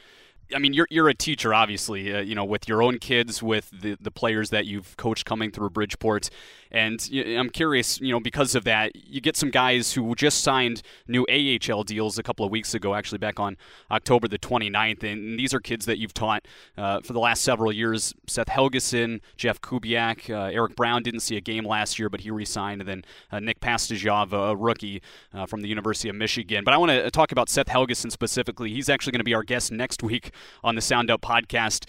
I 0.53 0.59
mean, 0.59 0.73
you're 0.73 0.87
you're 0.89 1.09
a 1.09 1.13
teacher, 1.13 1.53
obviously. 1.53 2.13
Uh, 2.13 2.21
you 2.21 2.35
know, 2.35 2.45
with 2.45 2.67
your 2.67 2.81
own 2.81 2.97
kids, 2.99 3.41
with 3.43 3.69
the 3.71 3.97
the 3.99 4.11
players 4.11 4.49
that 4.49 4.65
you've 4.65 4.95
coached 4.97 5.25
coming 5.25 5.51
through 5.51 5.69
Bridgeport, 5.71 6.29
and 6.71 7.09
I'm 7.13 7.49
curious, 7.49 7.99
you 7.99 8.11
know, 8.11 8.19
because 8.19 8.53
of 8.53 8.63
that, 8.65 8.95
you 8.95 9.21
get 9.21 9.35
some 9.35 9.49
guys 9.49 9.93
who 9.93 10.13
just 10.13 10.43
signed 10.43 10.83
new 11.07 11.25
AHL 11.27 11.83
deals 11.83 12.19
a 12.19 12.23
couple 12.23 12.45
of 12.45 12.51
weeks 12.51 12.75
ago, 12.75 12.93
actually 12.93 13.17
back 13.17 13.39
on 13.39 13.57
October 13.89 14.27
the 14.27 14.37
29th. 14.37 15.03
And 15.03 15.39
these 15.39 15.53
are 15.53 15.59
kids 15.59 15.85
that 15.87 15.97
you've 15.97 16.13
taught 16.13 16.47
uh, 16.77 17.01
for 17.01 17.13
the 17.13 17.19
last 17.19 17.43
several 17.43 17.71
years 17.71 18.13
Seth 18.27 18.47
Helgeson, 18.47 19.21
Jeff 19.35 19.59
Kubiak, 19.61 20.29
uh, 20.29 20.51
Eric 20.53 20.75
Brown 20.75 21.01
didn't 21.01 21.21
see 21.21 21.37
a 21.37 21.41
game 21.41 21.65
last 21.65 21.97
year, 21.97 22.09
but 22.09 22.21
he 22.21 22.29
re 22.29 22.45
signed. 22.45 22.81
And 22.81 22.87
then 22.87 23.05
uh, 23.31 23.39
Nick 23.39 23.59
Pastujov, 23.61 24.31
a 24.33 24.55
rookie 24.55 25.01
uh, 25.33 25.47
from 25.47 25.61
the 25.61 25.67
University 25.67 26.09
of 26.09 26.15
Michigan. 26.15 26.63
But 26.63 26.75
I 26.75 26.77
want 26.77 26.91
to 26.91 27.09
talk 27.09 27.31
about 27.31 27.49
Seth 27.49 27.67
Helgeson 27.67 28.11
specifically. 28.11 28.71
He's 28.71 28.89
actually 28.89 29.11
going 29.11 29.21
to 29.21 29.25
be 29.25 29.33
our 29.33 29.43
guest 29.43 29.71
next 29.71 30.03
week 30.03 30.31
on 30.63 30.75
the 30.75 30.81
Sound 30.81 31.09
Up 31.11 31.21
podcast. 31.21 31.85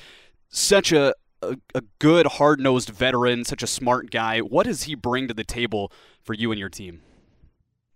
Such 0.48 0.92
a 0.92 1.14
a, 1.42 1.56
a 1.74 1.82
good, 1.98 2.26
hard 2.26 2.60
nosed 2.60 2.90
veteran, 2.90 3.44
such 3.44 3.62
a 3.62 3.66
smart 3.66 4.10
guy. 4.10 4.40
What 4.40 4.66
does 4.66 4.84
he 4.84 4.94
bring 4.94 5.28
to 5.28 5.34
the 5.34 5.44
table 5.44 5.92
for 6.22 6.34
you 6.34 6.52
and 6.52 6.58
your 6.58 6.68
team? 6.68 7.00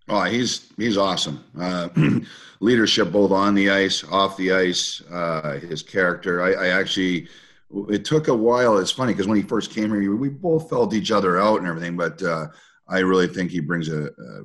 Oh, 0.08 0.22
he's 0.24 0.70
he's 0.76 0.98
awesome. 0.98 1.44
Uh, 1.58 1.88
leadership 2.60 3.10
both 3.10 3.30
on 3.30 3.54
the 3.54 3.70
ice, 3.70 4.04
off 4.04 4.36
the 4.36 4.52
ice. 4.52 5.02
Uh, 5.10 5.58
his 5.60 5.82
character. 5.82 6.42
I, 6.42 6.66
I, 6.66 6.68
actually, 6.68 7.28
it 7.88 8.04
took 8.04 8.28
a 8.28 8.34
while. 8.34 8.76
It's 8.76 8.90
funny 8.90 9.14
because 9.14 9.26
when 9.26 9.38
he 9.38 9.42
first 9.42 9.70
came 9.70 9.90
here, 9.90 10.14
we 10.14 10.28
both 10.28 10.68
felt 10.68 10.92
each 10.92 11.10
other 11.10 11.40
out 11.40 11.60
and 11.60 11.66
everything. 11.66 11.96
But 11.96 12.22
uh, 12.22 12.48
I 12.86 12.98
really 12.98 13.28
think 13.28 13.50
he 13.50 13.60
brings 13.60 13.88
a, 13.88 14.04
a, 14.04 14.44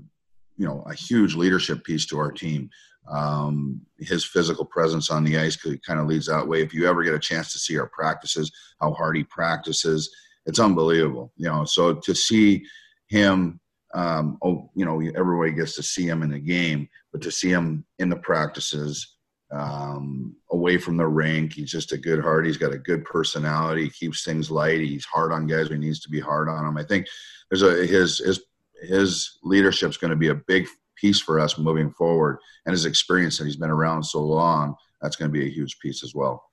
you 0.55 0.65
know, 0.65 0.81
a 0.88 0.93
huge 0.93 1.36
leadership 1.36 1.83
piece 1.83 2.05
to 2.07 2.17
our 2.17 2.31
team. 2.31 2.69
Um, 3.09 3.81
his 3.97 4.23
physical 4.23 4.65
presence 4.65 5.09
on 5.09 5.23
the 5.23 5.37
ice 5.37 5.55
kind 5.55 5.99
of 5.99 6.07
leads 6.07 6.27
that 6.27 6.47
way. 6.47 6.61
If 6.61 6.73
you 6.73 6.87
ever 6.87 7.03
get 7.03 7.15
a 7.15 7.19
chance 7.19 7.51
to 7.51 7.59
see 7.59 7.77
our 7.77 7.87
practices, 7.87 8.51
how 8.79 8.93
hard 8.93 9.17
he 9.17 9.23
practices, 9.23 10.09
it's 10.45 10.59
unbelievable. 10.59 11.31
You 11.35 11.49
know, 11.49 11.65
so 11.65 11.95
to 11.95 12.15
see 12.15 12.63
him, 13.07 13.59
um, 13.93 14.37
oh, 14.43 14.69
you 14.75 14.85
know, 14.85 15.01
everybody 15.15 15.51
gets 15.51 15.75
to 15.75 15.83
see 15.83 16.07
him 16.07 16.21
in 16.21 16.29
the 16.29 16.39
game, 16.39 16.87
but 17.11 17.21
to 17.21 17.31
see 17.31 17.49
him 17.49 17.85
in 17.97 18.09
the 18.09 18.17
practices, 18.17 19.15
um, 19.51 20.35
away 20.51 20.77
from 20.77 20.97
the 20.97 21.07
rink, 21.07 21.53
he's 21.53 21.71
just 21.71 21.91
a 21.91 21.97
good 21.97 22.21
heart. 22.21 22.45
He's 22.45 22.57
got 22.57 22.73
a 22.73 22.77
good 22.77 23.03
personality. 23.05 23.85
He 23.85 23.89
keeps 23.89 24.23
things 24.23 24.51
light. 24.51 24.79
He's 24.81 25.05
hard 25.05 25.31
on 25.31 25.47
guys 25.47 25.69
he 25.69 25.77
needs 25.77 25.99
to 26.01 26.09
be 26.09 26.19
hard 26.19 26.49
on 26.49 26.65
them. 26.65 26.77
I 26.77 26.83
think 26.83 27.07
there's 27.49 27.63
a 27.63 27.85
his 27.87 28.19
his 28.19 28.41
his 28.81 29.39
leadership's 29.43 29.97
going 29.97 30.11
to 30.11 30.17
be 30.17 30.29
a 30.29 30.35
big 30.35 30.67
piece 31.00 31.20
for 31.20 31.39
us 31.39 31.58
moving 31.58 31.91
forward. 31.91 32.39
And 32.65 32.74
his 32.74 32.86
experience 32.86 33.38
that 33.38 33.46
he's 33.46 33.56
been 33.56 33.70
around 33.70 34.03
so 34.03 34.22
long, 34.22 34.75
that's 35.01 35.15
going 35.15 35.32
to 35.32 35.38
be 35.38 35.46
a 35.46 35.50
huge 35.50 35.79
piece 35.79 36.03
as 36.03 36.13
well 36.13 36.50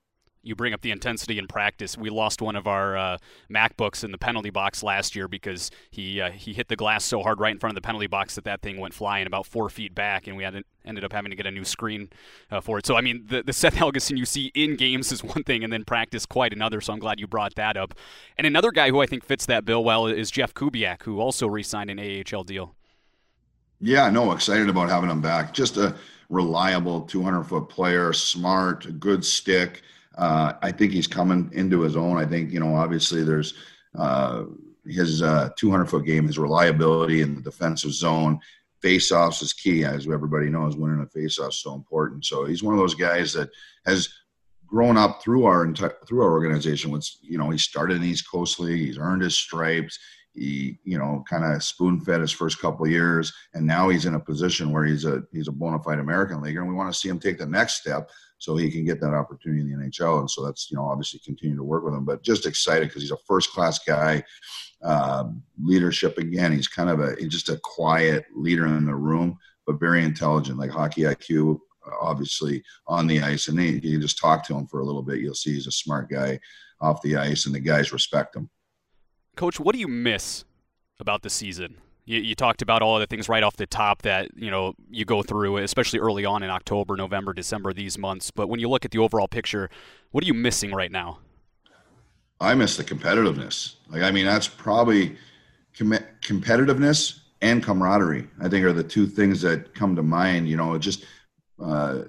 you 0.47 0.55
bring 0.55 0.73
up 0.73 0.81
the 0.81 0.93
intensity 0.93 1.39
in 1.39 1.49
practice. 1.49 1.99
We 1.99 2.09
lost 2.09 2.41
one 2.41 2.55
of 2.55 2.69
our 2.69 2.97
uh, 2.97 3.19
MacBooks 3.53 4.05
in 4.05 4.13
the 4.13 4.19
penalty 4.19 4.51
box 4.51 4.83
last 4.83 5.17
year 5.17 5.27
because 5.27 5.73
he 5.91 6.21
uh, 6.21 6.31
he 6.31 6.53
hit 6.53 6.69
the 6.69 6.77
glass 6.77 7.05
so 7.05 7.23
hard 7.23 7.41
right 7.41 7.51
in 7.51 7.59
front 7.59 7.73
of 7.73 7.75
the 7.75 7.85
penalty 7.85 8.07
box 8.07 8.37
that 8.37 8.45
that 8.45 8.63
thing 8.63 8.79
went 8.79 8.95
flying 8.95 9.27
about 9.27 9.45
four 9.45 9.69
feet 9.69 9.95
back, 9.95 10.29
and 10.29 10.37
we 10.37 10.45
had 10.45 10.63
ended 10.85 11.05
up 11.05 11.13
having 11.13 11.31
to 11.31 11.37
get 11.37 11.47
a 11.47 11.51
new 11.51 11.65
screen 11.65 12.09
uh, 12.53 12.61
for 12.61 12.79
it. 12.79 12.87
So 12.87 12.97
I 12.97 13.01
mean, 13.01 13.25
the, 13.27 13.43
the 13.43 13.53
Seth 13.53 13.75
Helgeson 13.75 14.17
you 14.17 14.25
see 14.25 14.53
in 14.55 14.77
games 14.77 15.11
is 15.11 15.25
one 15.25 15.43
thing, 15.43 15.65
and 15.65 15.73
then 15.73 15.85
practice 15.85 16.25
quite 16.25 16.53
another. 16.53 16.81
So 16.81 16.93
I'm 16.93 17.01
glad 17.01 17.19
you 17.19 17.27
brought 17.27 17.57
that 17.57 17.77
up. 17.77 17.95
And 18.39 18.47
another 18.47 18.71
guy 18.71 18.91
who 18.91 19.01
I 19.01 19.07
think 19.07 19.25
fits 19.25 19.47
that 19.47 19.65
bill 19.65 19.83
well 19.83 20.07
is 20.07 20.31
Jeff 20.31 20.55
Kubiak, 20.55 21.03
who 21.03 21.21
also 21.21 21.49
re-signed 21.49 21.91
an 21.91 21.99
AHL 21.99 22.45
deal. 22.45 22.77
Yeah, 23.81 24.09
no, 24.11 24.33
excited 24.33 24.69
about 24.69 24.89
having 24.89 25.11
him 25.11 25.21
back. 25.21 25.53
Just 25.53 25.77
a 25.77 25.95
reliable 26.29 27.03
200 27.03 27.45
foot 27.45 27.69
player, 27.69 28.13
smart, 28.13 28.99
good 28.99 29.25
stick. 29.25 29.83
Uh, 30.17 30.55
I 30.63 30.73
think 30.73 30.93
he's 30.93 31.07
coming 31.07 31.51
into 31.53 31.83
his 31.83 31.97
own. 31.97 32.17
I 32.17 32.25
think, 32.25 32.51
you 32.53 32.61
know, 32.61 32.75
obviously 32.75 33.23
there's 33.23 33.55
uh, 33.97 34.45
his 34.87 35.23
uh, 35.23 35.51
200 35.57 35.87
foot 35.87 36.07
game, 36.07 36.27
his 36.27 36.39
reliability 36.39 37.21
in 37.21 37.35
the 37.35 37.43
defensive 37.43 37.93
zone. 37.93 38.41
Face 38.81 39.11
offs 39.13 39.43
is 39.43 39.53
key, 39.53 39.85
as 39.85 40.07
everybody 40.07 40.49
knows. 40.49 40.77
Winning 40.77 41.01
a 41.01 41.07
face 41.07 41.39
off 41.39 41.51
is 41.51 41.61
so 41.61 41.75
important. 41.75 42.25
So 42.25 42.45
he's 42.45 42.63
one 42.63 42.75
of 42.75 42.81
those 42.81 42.95
guys 42.95 43.33
that 43.33 43.51
has 43.85 44.09
grown 44.67 44.97
up 44.97 45.23
through 45.23 45.45
our 45.45 45.65
entire 45.65 45.97
through 46.07 46.23
our 46.23 46.33
organization. 46.33 46.91
What's 46.91 47.19
you 47.23 47.39
know 47.39 47.51
he 47.51 47.59
started 47.59 47.97
in 47.97 48.05
East 48.05 48.31
Coast 48.31 48.61
League. 48.61 48.81
He's 48.81 48.99
earned 48.99 49.23
his 49.23 49.37
stripes. 49.37 49.99
He 50.37 50.79
you 50.85 50.99
know 50.99 51.25
kind 51.29 51.45
of 51.45 51.63
spoon 51.63 52.01
fed 52.01 52.21
his 52.21 52.33
first 52.33 52.61
couple 52.61 52.87
years, 52.87 53.33
and 53.55 53.67
now 53.67 53.89
he's 53.89 54.07
in 54.07 54.15
a 54.15 54.21
position 54.21 54.73
where 54.73 54.85
he's 54.85 55.05
a 55.05 55.23
he's 55.33 55.49
a 55.49 55.53
bona 55.53 55.83
fide 55.83 55.99
American 55.99 56.41
leaguer, 56.41 56.61
and 56.61 56.69
we 56.69 56.75
want 56.75 56.93
to 56.93 56.99
see 56.99 57.09
him 57.09 57.19
take 57.19 57.39
the 57.39 57.47
next 57.47 57.81
step 57.81 58.11
so 58.39 58.57
he 58.57 58.71
can 58.71 58.85
get 58.85 59.01
that 59.01 59.15
opportunity 59.15 59.63
in 59.63 59.81
the 59.81 59.87
NHL. 59.87 60.21
And 60.21 60.31
so 60.31 60.45
that's 60.45 60.71
you 60.71 60.77
know 60.77 60.85
obviously 60.85 61.21
continue 61.25 61.57
to 61.57 61.65
work 61.65 61.85
with 61.85 61.95
him, 61.95 62.05
but 62.05 62.23
just 62.23 62.47
excited 62.47 62.89
because 62.89 63.03
he's 63.03 63.13
a 63.13 63.19
first 63.27 63.53
class 63.53 63.79
guy. 63.79 64.23
Uh, 64.83 65.25
leadership 65.63 66.19
again. 66.19 66.53
He's 66.53 66.69
kind 66.69 66.91
of 66.91 67.01
a 67.01 67.17
just 67.27 67.49
a 67.49 67.59
quiet 67.63 68.27
leader 68.35 68.67
in 68.67 68.85
the 68.85 68.95
room, 68.95 69.39
but 69.67 69.81
very 69.81 70.05
intelligent, 70.05 70.59
like 70.59 70.71
hockey 70.71 71.03
IQ 71.03 71.59
obviously 72.01 72.63
on 72.87 73.07
the 73.07 73.23
ice, 73.23 73.49
and 73.49 73.59
he, 73.59 73.79
you 73.79 74.01
just 74.01 74.19
talk 74.19 74.45
to 74.45 74.57
him 74.57 74.67
for 74.67 74.81
a 74.81 74.85
little 74.85 75.03
bit. 75.03 75.21
You'll 75.21 75.35
see 75.35 75.55
he's 75.55 75.67
a 75.67 75.73
smart 75.73 76.11
guy 76.11 76.39
off 76.81 77.03
the 77.03 77.17
ice, 77.17 77.47
and 77.47 77.55
the 77.55 77.61
guys 77.61 77.93
respect 77.93 78.37
him. 78.37 78.51
Coach, 79.37 79.61
what 79.61 79.75
do 79.75 79.79
you 79.79 79.87
miss 79.87 80.45
about 80.99 81.23
the 81.23 81.31
season? 81.31 81.77
You, 82.07 82.21
you, 82.21 82.35
talked 82.35 82.63
about 82.63 82.83
all 82.83 82.99
the 82.99 83.07
things 83.07 83.29
right 83.29 83.43
off 83.43 83.57
the 83.57 83.67
top 83.67 84.03
that 84.03 84.31
you 84.35 84.51
know 84.51 84.75
you 84.91 85.05
go 85.05 85.23
through, 85.23 85.59
especially 85.59 85.99
early 85.99 86.25
on 86.25 86.43
in 86.43 86.51
October, 86.51 86.97
November, 86.97 87.33
December, 87.33 87.73
these 87.73 87.99
months. 87.99 88.31
But 88.31 88.49
when 88.49 88.61
you 88.61 88.69
look 88.69 88.85
at 88.85 88.93
the 88.93 88.99
overall 88.99 89.29
picture, 89.29 89.69
what 90.11 90.25
are 90.25 90.27
you 90.27 90.35
missing 90.35 90.73
right 90.73 90.91
now? 90.91 91.19
I 92.41 92.55
miss 92.55 92.77
the 92.77 92.85
competitiveness. 92.85 93.75
Like, 93.89 94.03
I 94.03 94.11
mean, 94.11 94.27
that's 94.27 94.49
probably 94.49 95.17
com- 95.77 95.99
competitiveness 96.23 97.21
and 97.43 97.63
camaraderie. 97.63 98.29
I 98.41 98.49
think 98.49 98.65
are 98.65 98.73
the 98.73 98.85
two 98.85 99.07
things 99.07 99.43
that 99.43 99.75
come 99.75 99.97
to 99.97 100.03
mind. 100.03 100.49
You 100.49 100.57
know, 100.57 100.79
just 100.79 101.05
uh, 101.63 102.03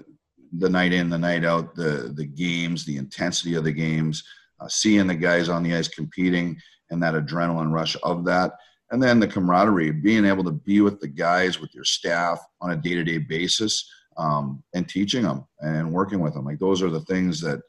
the 0.52 0.68
night 0.68 0.92
in, 0.92 1.10
the 1.10 1.18
night 1.18 1.44
out, 1.44 1.74
the 1.74 2.12
the 2.14 2.24
games, 2.24 2.86
the 2.86 2.96
intensity 2.96 3.54
of 3.54 3.64
the 3.64 3.72
games, 3.72 4.22
uh, 4.60 4.68
seeing 4.68 5.06
the 5.06 5.14
guys 5.14 5.48
on 5.48 5.62
the 5.62 5.74
ice 5.74 5.88
competing, 5.88 6.58
and 6.90 7.02
that 7.02 7.14
adrenaline 7.14 7.72
rush 7.72 7.96
of 8.02 8.24
that, 8.24 8.52
and 8.90 9.02
then 9.02 9.20
the 9.20 9.28
camaraderie, 9.28 9.90
being 9.90 10.24
able 10.24 10.44
to 10.44 10.52
be 10.52 10.80
with 10.80 11.00
the 11.00 11.08
guys, 11.08 11.60
with 11.60 11.74
your 11.74 11.84
staff 11.84 12.40
on 12.60 12.70
a 12.70 12.76
day 12.76 12.94
to 12.94 13.04
day 13.04 13.18
basis, 13.18 13.90
um, 14.16 14.62
and 14.74 14.88
teaching 14.88 15.22
them 15.22 15.46
and 15.60 15.92
working 15.92 16.20
with 16.20 16.34
them. 16.34 16.44
Like 16.44 16.58
those 16.58 16.82
are 16.82 16.90
the 16.90 17.02
things 17.02 17.40
that 17.40 17.60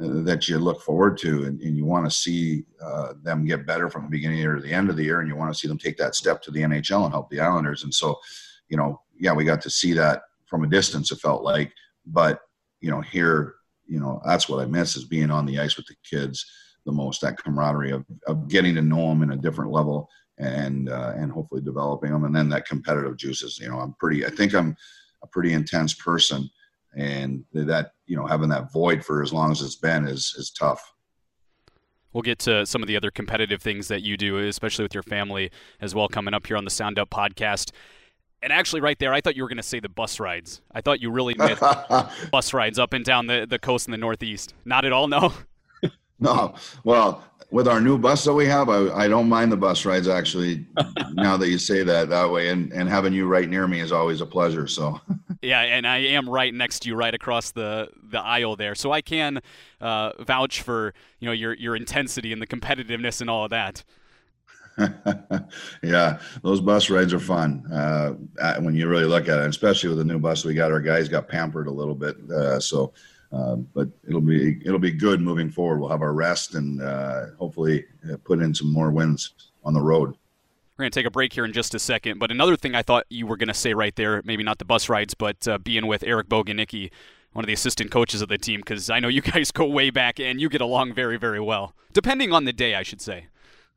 uh, 0.00 0.22
that 0.22 0.48
you 0.48 0.58
look 0.58 0.82
forward 0.82 1.16
to, 1.18 1.44
and, 1.44 1.60
and 1.60 1.76
you 1.76 1.84
want 1.84 2.04
to 2.04 2.10
see 2.10 2.64
uh, 2.82 3.14
them 3.22 3.46
get 3.46 3.66
better 3.66 3.88
from 3.88 4.02
the 4.02 4.10
beginning 4.10 4.38
of 4.38 4.42
the 4.42 4.42
year 4.42 4.56
to 4.56 4.62
the 4.62 4.72
end 4.72 4.90
of 4.90 4.96
the 4.96 5.04
year, 5.04 5.20
and 5.20 5.28
you 5.28 5.36
want 5.36 5.52
to 5.52 5.58
see 5.58 5.68
them 5.68 5.78
take 5.78 5.96
that 5.96 6.16
step 6.16 6.42
to 6.42 6.50
the 6.50 6.62
NHL 6.62 7.04
and 7.04 7.12
help 7.12 7.30
the 7.30 7.40
Islanders. 7.40 7.84
And 7.84 7.94
so, 7.94 8.18
you 8.68 8.76
know, 8.76 9.00
yeah, 9.18 9.32
we 9.32 9.44
got 9.44 9.62
to 9.62 9.70
see 9.70 9.92
that 9.92 10.22
from 10.46 10.64
a 10.64 10.68
distance. 10.68 11.12
It 11.12 11.20
felt 11.20 11.44
like, 11.44 11.72
but 12.06 12.40
you 12.80 12.90
know, 12.90 13.00
here, 13.00 13.54
you 13.86 14.00
know, 14.00 14.20
that's 14.26 14.48
what 14.48 14.60
I 14.60 14.66
miss 14.66 14.96
is 14.96 15.04
being 15.04 15.30
on 15.30 15.46
the 15.46 15.60
ice 15.60 15.76
with 15.76 15.86
the 15.86 15.94
kids 16.08 16.44
the 16.84 16.92
most. 16.92 17.20
That 17.20 17.42
camaraderie 17.42 17.92
of, 17.92 18.04
of 18.26 18.48
getting 18.48 18.74
to 18.74 18.82
know 18.82 19.08
them 19.08 19.22
in 19.22 19.32
a 19.32 19.36
different 19.36 19.70
level 19.70 20.08
and 20.38 20.88
uh, 20.88 21.12
and 21.16 21.30
hopefully 21.30 21.60
developing 21.60 22.12
them, 22.12 22.24
and 22.24 22.34
then 22.34 22.48
that 22.50 22.66
competitive 22.66 23.16
juices. 23.16 23.58
You 23.58 23.68
know, 23.68 23.78
I'm 23.78 23.94
pretty. 23.94 24.26
I 24.26 24.30
think 24.30 24.54
I'm 24.54 24.76
a 25.22 25.26
pretty 25.26 25.52
intense 25.52 25.94
person, 25.94 26.48
and 26.96 27.44
that 27.52 27.92
you 28.06 28.16
know 28.16 28.26
having 28.26 28.48
that 28.50 28.72
void 28.72 29.04
for 29.04 29.22
as 29.22 29.32
long 29.32 29.50
as 29.52 29.62
it's 29.62 29.76
been 29.76 30.06
is 30.06 30.34
is 30.38 30.50
tough. 30.50 30.92
We'll 32.12 32.22
get 32.22 32.38
to 32.40 32.64
some 32.64 32.80
of 32.80 32.86
the 32.86 32.96
other 32.96 33.10
competitive 33.10 33.60
things 33.60 33.88
that 33.88 34.02
you 34.02 34.16
do, 34.16 34.38
especially 34.38 34.84
with 34.84 34.94
your 34.94 35.02
family 35.02 35.50
as 35.80 35.96
well, 35.96 36.06
coming 36.06 36.32
up 36.32 36.46
here 36.46 36.56
on 36.56 36.64
the 36.64 36.70
Sound 36.70 36.96
Up 36.96 37.10
podcast. 37.10 37.72
And 38.40 38.52
actually, 38.52 38.82
right 38.82 38.98
there, 38.98 39.12
I 39.12 39.20
thought 39.20 39.34
you 39.34 39.42
were 39.42 39.48
going 39.48 39.56
to 39.56 39.64
say 39.64 39.80
the 39.80 39.88
bus 39.88 40.20
rides. 40.20 40.60
I 40.70 40.80
thought 40.80 41.00
you 41.00 41.10
really 41.10 41.34
meant 41.34 41.58
bus 42.30 42.54
rides 42.54 42.78
up 42.78 42.92
and 42.92 43.04
down 43.04 43.26
the, 43.26 43.46
the 43.48 43.58
coast 43.58 43.88
in 43.88 43.90
the 43.90 43.98
Northeast. 43.98 44.54
Not 44.64 44.84
at 44.84 44.92
all, 44.92 45.08
no? 45.08 45.32
No. 46.18 46.54
Well, 46.84 47.24
with 47.50 47.68
our 47.68 47.80
new 47.80 47.98
bus 47.98 48.24
that 48.24 48.32
we 48.32 48.46
have, 48.46 48.68
I, 48.68 48.88
I 49.04 49.08
don't 49.08 49.28
mind 49.28 49.52
the 49.52 49.56
bus 49.56 49.84
rides 49.84 50.08
actually. 50.08 50.66
now 51.12 51.36
that 51.36 51.48
you 51.48 51.58
say 51.58 51.84
that 51.84 52.08
that 52.08 52.30
way, 52.30 52.48
and 52.48 52.72
and 52.72 52.88
having 52.88 53.12
you 53.12 53.26
right 53.26 53.48
near 53.48 53.68
me 53.68 53.80
is 53.80 53.92
always 53.92 54.20
a 54.20 54.26
pleasure. 54.26 54.66
So. 54.66 55.00
yeah, 55.42 55.60
and 55.60 55.86
I 55.86 55.98
am 55.98 56.28
right 56.28 56.52
next 56.52 56.80
to 56.80 56.88
you, 56.88 56.96
right 56.96 57.14
across 57.14 57.52
the 57.52 57.88
the 58.02 58.20
aisle 58.20 58.56
there, 58.56 58.74
so 58.74 58.90
I 58.90 59.00
can 59.00 59.40
uh, 59.80 60.12
vouch 60.24 60.62
for 60.62 60.94
you 61.20 61.26
know 61.26 61.32
your 61.32 61.54
your 61.54 61.76
intensity 61.76 62.32
and 62.32 62.42
the 62.42 62.46
competitiveness 62.46 63.20
and 63.20 63.30
all 63.30 63.44
of 63.44 63.50
that. 63.50 63.84
yeah, 65.82 66.18
those 66.42 66.60
bus 66.60 66.90
rides 66.90 67.12
are 67.12 67.20
fun 67.20 67.64
uh, 67.72 68.14
when 68.60 68.74
you 68.74 68.88
really 68.88 69.04
look 69.04 69.28
at 69.28 69.38
it, 69.38 69.48
especially 69.48 69.88
with 69.88 69.98
the 69.98 70.04
new 70.04 70.18
bus 70.18 70.44
we 70.44 70.54
got. 70.54 70.72
Our 70.72 70.80
guys 70.80 71.08
got 71.08 71.28
pampered 71.28 71.68
a 71.68 71.72
little 71.72 71.94
bit, 71.94 72.16
uh, 72.30 72.58
so 72.58 72.92
uh, 73.34 73.56
but 73.56 73.88
it'll 74.06 74.20
be 74.20 74.60
it'll 74.64 74.78
be 74.78 74.92
good 74.92 75.20
moving 75.20 75.50
forward. 75.50 75.80
We'll 75.80 75.90
have 75.90 76.02
our 76.02 76.12
rest 76.12 76.54
and 76.54 76.80
uh, 76.80 77.26
hopefully 77.38 77.84
uh, 78.10 78.16
put 78.24 78.40
in 78.40 78.54
some 78.54 78.72
more 78.72 78.90
wins 78.90 79.34
on 79.64 79.74
the 79.74 79.80
road. 79.80 80.14
We're 80.76 80.84
going 80.84 80.90
to 80.90 80.98
take 80.98 81.06
a 81.06 81.10
break 81.10 81.32
here 81.32 81.44
in 81.44 81.52
just 81.52 81.74
a 81.74 81.78
second. 81.78 82.18
But 82.18 82.30
another 82.30 82.56
thing 82.56 82.74
I 82.74 82.82
thought 82.82 83.06
you 83.08 83.26
were 83.26 83.36
going 83.36 83.48
to 83.48 83.54
say 83.54 83.74
right 83.74 83.94
there, 83.94 84.22
maybe 84.24 84.42
not 84.42 84.58
the 84.58 84.64
bus 84.64 84.88
rides, 84.88 85.14
but 85.14 85.46
uh, 85.46 85.58
being 85.58 85.86
with 85.86 86.02
Eric 86.02 86.28
Boguniecki, 86.28 86.90
one 87.32 87.44
of 87.44 87.46
the 87.46 87.52
assistant 87.52 87.92
coaches 87.92 88.22
of 88.22 88.28
the 88.28 88.38
team, 88.38 88.60
because 88.60 88.90
I 88.90 88.98
know 88.98 89.08
you 89.08 89.20
guys 89.34 89.50
go 89.50 89.66
way 89.66 89.90
back 89.90 90.18
and 90.18 90.40
you 90.40 90.48
get 90.48 90.60
along 90.60 90.94
very, 90.94 91.16
very 91.16 91.40
well. 91.40 91.74
Depending 91.92 92.32
on 92.32 92.44
the 92.44 92.52
day, 92.52 92.74
I 92.74 92.82
should 92.82 93.00
say. 93.00 93.26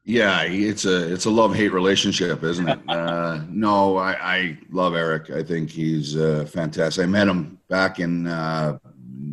Yeah, 0.05 0.43
it's 0.43 0.85
a 0.85 1.13
it's 1.13 1.25
a 1.25 1.29
love 1.29 1.53
hate 1.53 1.73
relationship, 1.73 2.41
isn't 2.41 2.69
it? 2.69 2.79
uh, 2.87 3.41
no, 3.49 3.97
I, 3.97 4.13
I, 4.13 4.57
love 4.71 4.95
Eric. 4.95 5.29
I 5.31 5.43
think 5.43 5.69
he's 5.69 6.15
uh, 6.15 6.45
fantastic. 6.49 7.03
I 7.03 7.07
met 7.07 7.27
him 7.27 7.59
back 7.67 7.99
in 7.99 8.25
uh, 8.25 8.77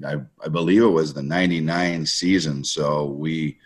I, 0.07 0.17
I, 0.45 0.49
believe 0.49 0.83
it 0.83 0.87
was 0.87 1.13
the 1.13 1.23
'99 1.23 2.07
season. 2.07 2.65
So 2.65 3.07
we 3.07 3.59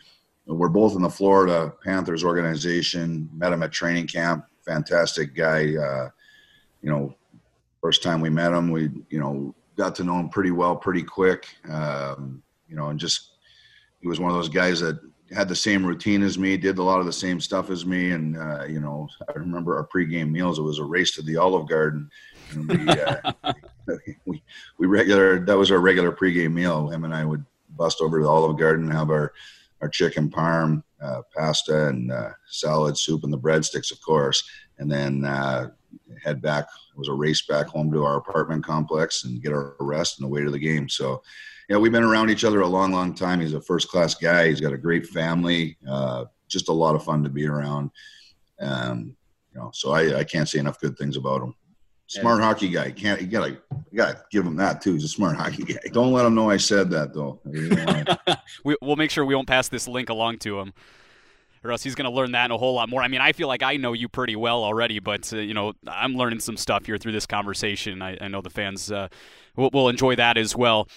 we're 0.46 0.68
both 0.68 0.96
in 0.96 1.02
the 1.02 1.10
Florida 1.10 1.72
Panthers 1.84 2.24
organization. 2.24 3.28
Met 3.34 3.52
him 3.52 3.62
at 3.62 3.72
training 3.72 4.06
camp. 4.06 4.46
Fantastic 4.64 5.34
guy. 5.34 5.74
Uh, 5.76 6.08
you 6.82 6.90
know, 6.90 7.14
first 7.80 8.02
time 8.02 8.20
we 8.20 8.30
met 8.30 8.52
him, 8.52 8.70
we 8.70 8.90
you 9.10 9.20
know 9.20 9.54
got 9.76 9.94
to 9.96 10.04
know 10.04 10.18
him 10.18 10.28
pretty 10.28 10.50
well, 10.50 10.76
pretty 10.76 11.02
quick. 11.02 11.46
Um, 11.70 12.42
you 12.68 12.76
know, 12.76 12.88
and 12.88 12.98
just 12.98 13.32
he 14.00 14.08
was 14.08 14.20
one 14.20 14.30
of 14.30 14.36
those 14.36 14.48
guys 14.48 14.80
that 14.80 15.00
had 15.34 15.48
the 15.48 15.56
same 15.56 15.84
routine 15.84 16.22
as 16.22 16.38
me, 16.38 16.56
did 16.56 16.78
a 16.78 16.82
lot 16.82 17.00
of 17.00 17.06
the 17.06 17.12
same 17.12 17.40
stuff 17.40 17.70
as 17.70 17.84
me, 17.84 18.12
and 18.12 18.36
uh, 18.36 18.64
you 18.64 18.80
know, 18.80 19.08
I 19.28 19.32
remember 19.38 19.76
our 19.76 19.86
pregame 19.86 20.30
meals. 20.30 20.58
It 20.58 20.62
was 20.62 20.78
a 20.78 20.84
race 20.84 21.14
to 21.16 21.22
the 21.22 21.36
Olive 21.36 21.68
Garden. 21.68 22.10
And 22.50 22.68
we, 22.68 22.88
uh, 22.88 23.32
we 24.26 24.42
we 24.78 24.86
regular 24.86 25.44
that 25.44 25.56
was 25.56 25.70
our 25.70 25.78
regular 25.78 26.12
pregame 26.12 26.52
meal. 26.52 26.88
Him 26.88 27.04
and 27.04 27.14
I 27.14 27.24
would 27.24 27.44
bust 27.76 28.00
over 28.00 28.18
to 28.18 28.24
the 28.24 28.30
Olive 28.30 28.58
Garden, 28.58 28.90
have 28.90 29.10
our 29.10 29.32
our 29.80 29.88
chicken 29.88 30.28
parm, 30.28 30.82
uh, 31.00 31.22
pasta, 31.36 31.88
and 31.88 32.10
uh, 32.10 32.30
salad, 32.48 32.98
soup, 32.98 33.24
and 33.24 33.32
the 33.32 33.38
breadsticks, 33.38 33.92
of 33.92 34.00
course, 34.00 34.42
and 34.78 34.90
then 34.90 35.24
uh, 35.24 35.70
head 36.22 36.42
back. 36.42 36.64
It 36.64 36.98
was 36.98 37.08
a 37.08 37.12
race 37.12 37.42
back 37.46 37.66
home 37.66 37.92
to 37.92 38.04
our 38.04 38.16
apartment 38.16 38.64
complex 38.64 39.24
and 39.24 39.42
get 39.42 39.52
our 39.52 39.76
rest 39.78 40.18
and 40.18 40.26
away 40.26 40.42
to 40.42 40.50
the 40.50 40.58
game. 40.58 40.88
So 40.88 41.22
yeah, 41.68 41.76
we've 41.76 41.92
been 41.92 42.02
around 42.02 42.30
each 42.30 42.44
other 42.44 42.62
a 42.62 42.66
long, 42.66 42.92
long 42.92 43.14
time. 43.14 43.40
He's 43.40 43.54
a 43.54 43.60
first 43.60 43.88
class 43.88 44.14
guy. 44.14 44.48
He's 44.48 44.60
got 44.60 44.72
a 44.72 44.78
great 44.78 45.06
family. 45.06 45.76
Uh, 45.88 46.24
just 46.48 46.68
a 46.68 46.72
lot 46.72 46.94
of 46.94 47.04
fun 47.04 47.22
to 47.22 47.28
be 47.28 47.46
around. 47.46 47.90
Um, 48.58 49.14
you 49.54 49.60
know, 49.60 49.70
so 49.72 49.92
I, 49.92 50.20
I 50.20 50.24
can't 50.24 50.48
say 50.48 50.58
enough 50.58 50.80
good 50.80 50.96
things 50.96 51.16
about 51.16 51.42
him. 51.42 51.54
Smart 52.08 52.40
hockey 52.40 52.70
guy. 52.70 52.90
Can't 52.90 53.20
you 53.20 53.26
gotta 53.26 53.50
you 53.50 53.96
gotta 53.96 54.24
give 54.30 54.46
him 54.46 54.56
that 54.56 54.80
too. 54.80 54.94
He's 54.94 55.04
a 55.04 55.08
smart 55.08 55.36
hockey 55.38 55.62
guy. 55.62 55.78
Don't 55.92 56.12
let 56.12 56.24
him 56.24 56.34
know 56.34 56.48
I 56.48 56.56
said 56.56 56.90
that 56.90 57.12
though. 57.12 57.38
we, 58.64 58.76
will 58.80 58.96
make 58.96 59.10
sure 59.10 59.26
we 59.26 59.34
won't 59.34 59.46
pass 59.46 59.68
this 59.68 59.86
link 59.86 60.08
along 60.08 60.38
to 60.38 60.58
him, 60.58 60.72
or 61.62 61.70
else 61.70 61.82
he's 61.82 61.94
gonna 61.94 62.10
learn 62.10 62.32
that 62.32 62.44
and 62.44 62.52
a 62.54 62.56
whole 62.56 62.74
lot 62.74 62.88
more. 62.88 63.02
I 63.02 63.08
mean, 63.08 63.20
I 63.20 63.32
feel 63.32 63.46
like 63.46 63.62
I 63.62 63.76
know 63.76 63.92
you 63.92 64.08
pretty 64.08 64.36
well 64.36 64.64
already, 64.64 65.00
but 65.00 65.30
uh, 65.34 65.36
you 65.36 65.52
know, 65.52 65.74
I'm 65.86 66.14
learning 66.14 66.40
some 66.40 66.56
stuff 66.56 66.86
here 66.86 66.96
through 66.96 67.12
this 67.12 67.26
conversation. 67.26 68.00
I, 68.00 68.16
I 68.18 68.28
know 68.28 68.40
the 68.40 68.50
fans 68.50 68.90
uh, 68.90 69.08
will, 69.54 69.68
will 69.70 69.88
enjoy 69.90 70.16
that 70.16 70.38
as 70.38 70.56
well. 70.56 70.88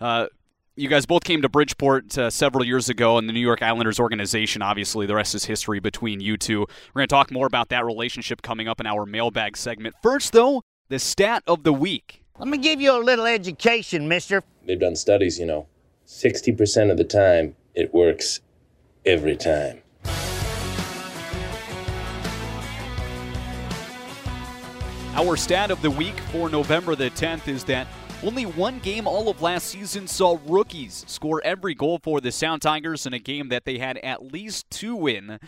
Uh, 0.00 0.26
you 0.78 0.88
guys 0.88 1.06
both 1.06 1.24
came 1.24 1.42
to 1.42 1.48
Bridgeport 1.48 2.16
uh, 2.16 2.30
several 2.30 2.64
years 2.64 2.88
ago 2.88 3.18
in 3.18 3.26
the 3.26 3.32
New 3.32 3.40
York 3.40 3.62
Islanders 3.62 3.98
organization. 3.98 4.62
Obviously, 4.62 5.06
the 5.06 5.14
rest 5.14 5.34
is 5.34 5.44
history 5.44 5.80
between 5.80 6.20
you 6.20 6.36
two. 6.36 6.60
We're 6.60 7.00
going 7.00 7.08
to 7.08 7.14
talk 7.14 7.32
more 7.32 7.46
about 7.46 7.68
that 7.70 7.84
relationship 7.84 8.42
coming 8.42 8.68
up 8.68 8.80
in 8.80 8.86
our 8.86 9.04
mailbag 9.04 9.56
segment. 9.56 9.96
First, 10.02 10.32
though, 10.32 10.62
the 10.88 11.00
stat 11.00 11.42
of 11.48 11.64
the 11.64 11.72
week. 11.72 12.22
Let 12.38 12.46
me 12.46 12.58
give 12.58 12.80
you 12.80 12.92
a 12.92 13.02
little 13.02 13.26
education, 13.26 14.06
mister. 14.06 14.44
They've 14.64 14.78
done 14.78 14.94
studies, 14.94 15.38
you 15.38 15.46
know. 15.46 15.66
60% 16.06 16.92
of 16.92 16.96
the 16.96 17.04
time, 17.04 17.56
it 17.74 17.92
works 17.92 18.40
every 19.04 19.36
time. 19.36 19.82
Our 25.14 25.36
stat 25.36 25.72
of 25.72 25.82
the 25.82 25.90
week 25.90 26.16
for 26.30 26.48
November 26.48 26.94
the 26.94 27.10
10th 27.10 27.48
is 27.48 27.64
that 27.64 27.88
only 28.24 28.46
one 28.46 28.80
game 28.80 29.06
all 29.06 29.28
of 29.28 29.42
last 29.42 29.68
season 29.68 30.08
saw 30.08 30.38
rookies 30.46 31.04
score 31.06 31.40
every 31.44 31.74
goal 31.74 32.00
for 32.02 32.20
the 32.20 32.32
Sound 32.32 32.62
Tigers 32.62 33.06
in 33.06 33.14
a 33.14 33.18
game 33.18 33.48
that 33.48 33.64
they 33.64 33.78
had 33.78 33.96
at 33.98 34.32
least 34.32 34.68
two 34.70 35.06
in. 35.06 35.38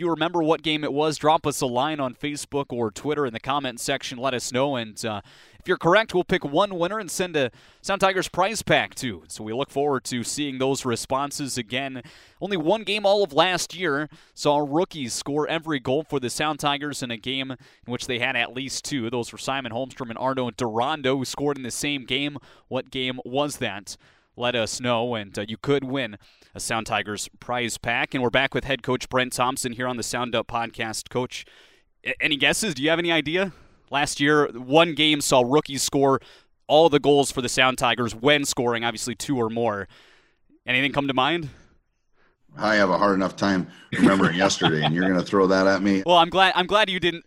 You 0.00 0.08
remember 0.08 0.42
what 0.42 0.62
game 0.62 0.82
it 0.82 0.94
was, 0.94 1.18
drop 1.18 1.46
us 1.46 1.60
a 1.60 1.66
line 1.66 2.00
on 2.00 2.14
Facebook 2.14 2.72
or 2.72 2.90
Twitter 2.90 3.26
in 3.26 3.34
the 3.34 3.38
comment 3.38 3.78
section. 3.80 4.16
Let 4.16 4.32
us 4.32 4.50
know. 4.50 4.76
And 4.76 5.04
uh, 5.04 5.20
if 5.58 5.68
you're 5.68 5.76
correct, 5.76 6.14
we'll 6.14 6.24
pick 6.24 6.42
one 6.42 6.78
winner 6.78 6.98
and 6.98 7.10
send 7.10 7.36
a 7.36 7.50
Sound 7.82 8.00
Tigers 8.00 8.26
prize 8.26 8.62
pack 8.62 8.94
too. 8.94 9.24
So 9.28 9.44
we 9.44 9.52
look 9.52 9.68
forward 9.68 10.04
to 10.04 10.24
seeing 10.24 10.56
those 10.56 10.86
responses 10.86 11.58
again. 11.58 12.00
Only 12.40 12.56
one 12.56 12.82
game 12.82 13.04
all 13.04 13.22
of 13.22 13.34
last 13.34 13.74
year 13.74 14.08
saw 14.32 14.66
rookies 14.66 15.12
score 15.12 15.46
every 15.46 15.80
goal 15.80 16.02
for 16.02 16.18
the 16.18 16.30
Sound 16.30 16.60
Tigers 16.60 17.02
in 17.02 17.10
a 17.10 17.18
game 17.18 17.50
in 17.50 17.58
which 17.84 18.06
they 18.06 18.20
had 18.20 18.36
at 18.36 18.54
least 18.54 18.86
two. 18.86 19.10
Those 19.10 19.32
were 19.32 19.38
Simon 19.38 19.70
Holmstrom 19.70 20.08
and 20.08 20.18
Arnaud 20.18 20.52
Durandeau, 20.52 21.18
who 21.18 21.26
scored 21.26 21.58
in 21.58 21.62
the 21.62 21.70
same 21.70 22.06
game. 22.06 22.38
What 22.68 22.90
game 22.90 23.20
was 23.26 23.58
that? 23.58 23.98
Let 24.40 24.56
us 24.56 24.80
know, 24.80 25.16
and 25.16 25.38
uh, 25.38 25.44
you 25.46 25.58
could 25.58 25.84
win 25.84 26.16
a 26.54 26.60
Sound 26.60 26.86
Tigers 26.86 27.28
prize 27.40 27.76
pack. 27.76 28.14
And 28.14 28.22
we're 28.22 28.30
back 28.30 28.54
with 28.54 28.64
head 28.64 28.82
coach 28.82 29.06
Brent 29.10 29.34
Thompson 29.34 29.72
here 29.72 29.86
on 29.86 29.98
the 29.98 30.02
Sound 30.02 30.34
Up 30.34 30.46
podcast. 30.46 31.10
Coach, 31.10 31.44
any 32.22 32.36
guesses? 32.36 32.72
Do 32.72 32.82
you 32.82 32.88
have 32.88 32.98
any 32.98 33.12
idea? 33.12 33.52
Last 33.90 34.18
year, 34.18 34.48
one 34.52 34.94
game 34.94 35.20
saw 35.20 35.44
rookies 35.46 35.82
score 35.82 36.22
all 36.68 36.88
the 36.88 36.98
goals 36.98 37.30
for 37.30 37.42
the 37.42 37.50
Sound 37.50 37.76
Tigers 37.76 38.14
when 38.14 38.46
scoring, 38.46 38.82
obviously 38.82 39.14
two 39.14 39.36
or 39.36 39.50
more. 39.50 39.88
Anything 40.66 40.92
come 40.92 41.06
to 41.06 41.12
mind? 41.12 41.50
I 42.56 42.76
have 42.76 42.88
a 42.88 42.96
hard 42.96 43.16
enough 43.16 43.36
time 43.36 43.68
remembering 43.92 44.36
yesterday, 44.38 44.82
and 44.82 44.94
you're 44.94 45.06
going 45.06 45.20
to 45.20 45.26
throw 45.26 45.48
that 45.48 45.66
at 45.66 45.82
me. 45.82 46.02
Well, 46.06 46.16
I'm 46.16 46.30
glad. 46.30 46.54
I'm 46.56 46.66
glad 46.66 46.88
you 46.88 46.98
didn't. 46.98 47.26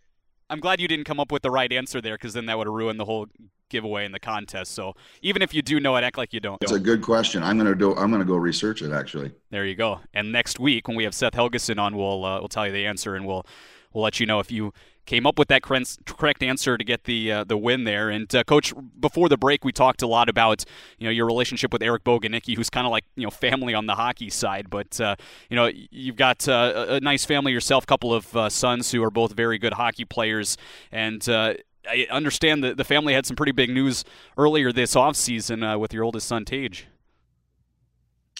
I'm 0.49 0.59
glad 0.59 0.81
you 0.81 0.87
didn't 0.87 1.05
come 1.05 1.19
up 1.19 1.31
with 1.31 1.43
the 1.43 1.51
right 1.51 1.71
answer 1.71 2.01
there, 2.01 2.15
because 2.15 2.33
then 2.33 2.47
that 2.47 2.57
would 2.57 2.65
have 2.65 2.73
ruined 2.73 2.99
the 2.99 3.05
whole 3.05 3.27
giveaway 3.73 4.05
in 4.05 4.13
the 4.13 4.19
contest. 4.19 4.71
So 4.71 4.95
even 5.21 5.41
if 5.41 5.53
you 5.53 5.61
do 5.61 5.79
know 5.79 5.97
it, 5.97 6.03
act 6.03 6.17
like 6.17 6.31
you 6.31 6.39
don't. 6.39 6.61
It's 6.61 6.71
a 6.71 6.79
good 6.79 7.01
question. 7.01 7.43
I'm 7.43 7.57
gonna 7.57 7.75
do. 7.75 7.93
I'm 7.95 8.11
gonna 8.11 8.23
go 8.23 8.37
research 8.37 8.81
it 8.81 8.93
actually. 8.93 9.33
There 9.49 9.65
you 9.65 9.75
go. 9.75 9.99
And 10.13 10.31
next 10.31 10.59
week 10.59 10.87
when 10.87 10.95
we 10.95 11.03
have 11.03 11.13
Seth 11.13 11.33
Helgeson 11.33 11.79
on, 11.79 11.97
we'll 11.97 12.23
uh, 12.23 12.39
we'll 12.39 12.47
tell 12.47 12.65
you 12.65 12.71
the 12.71 12.85
answer 12.85 13.15
and 13.15 13.25
we'll 13.25 13.45
we'll 13.91 14.03
let 14.03 14.19
you 14.19 14.25
know 14.25 14.39
if 14.39 14.51
you 14.51 14.71
came 15.05 15.25
up 15.25 15.37
with 15.37 15.49
that 15.49 15.61
correct 15.61 16.41
answer 16.41 16.77
to 16.77 16.83
get 16.83 17.03
the 17.03 17.31
uh, 17.31 17.43
the 17.43 17.57
win 17.57 17.83
there. 17.83 18.09
And 18.09 18.33
uh, 18.33 18.43
coach, 18.43 18.73
before 18.99 19.29
the 19.29 19.37
break, 19.37 19.65
we 19.65 19.71
talked 19.71 20.01
a 20.01 20.07
lot 20.07 20.29
about 20.29 20.63
you 20.97 21.05
know 21.05 21.11
your 21.11 21.25
relationship 21.25 21.73
with 21.73 21.81
Eric 21.81 22.03
Boguniecki, 22.03 22.55
who's 22.55 22.69
kind 22.69 22.85
of 22.85 22.91
like 22.91 23.05
you 23.15 23.23
know 23.23 23.31
family 23.31 23.73
on 23.73 23.85
the 23.85 23.95
hockey 23.95 24.29
side. 24.29 24.69
But 24.69 24.99
uh, 24.99 25.15
you 25.49 25.55
know 25.55 25.69
you've 25.73 26.15
got 26.15 26.47
uh, 26.47 26.85
a 26.89 26.99
nice 26.99 27.25
family 27.25 27.51
yourself, 27.51 27.85
couple 27.85 28.13
of 28.13 28.35
uh, 28.35 28.49
sons 28.49 28.91
who 28.91 29.03
are 29.03 29.11
both 29.11 29.33
very 29.33 29.57
good 29.57 29.73
hockey 29.73 30.05
players, 30.05 30.57
and 30.91 31.27
uh, 31.27 31.55
I 31.89 32.07
understand 32.09 32.63
that 32.63 32.77
the 32.77 32.83
family 32.83 33.13
had 33.13 33.25
some 33.25 33.35
pretty 33.35 33.51
big 33.51 33.69
news 33.69 34.03
earlier 34.37 34.71
this 34.71 34.95
offseason 34.95 35.73
uh, 35.73 35.77
with 35.77 35.93
your 35.93 36.03
oldest 36.03 36.27
son, 36.27 36.45
Tage. 36.45 36.87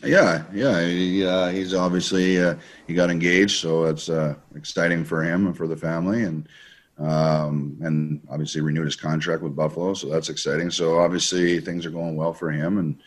Yeah, 0.04 0.44
yeah, 0.52 0.86
he, 0.86 1.26
uh, 1.26 1.50
he's 1.50 1.74
obviously 1.74 2.42
uh, 2.42 2.56
he 2.88 2.94
got 2.94 3.12
engaged, 3.12 3.60
so 3.60 3.86
it's 3.86 4.10
uh, 4.10 4.36
exciting 4.56 5.06
for 5.06 5.24
him 5.24 5.46
and 5.46 5.56
for 5.56 5.68
the 5.68 5.78
family, 5.78 6.24
and 6.24 6.50
um, 6.98 7.78
and 7.82 8.22
obviously 8.30 8.62
renewed 8.62 8.86
his 8.86 8.96
contract 8.96 9.44
with 9.44 9.56
Buffalo, 9.56 9.94
so 9.94 10.10
that's 10.10 10.30
exciting. 10.30 10.72
So 10.72 11.00
obviously 11.00 11.60
things 11.60 11.86
are 11.86 11.92
going 11.92 12.16
well 12.16 12.34
for 12.34 12.52
him, 12.52 12.80
and 12.80 13.00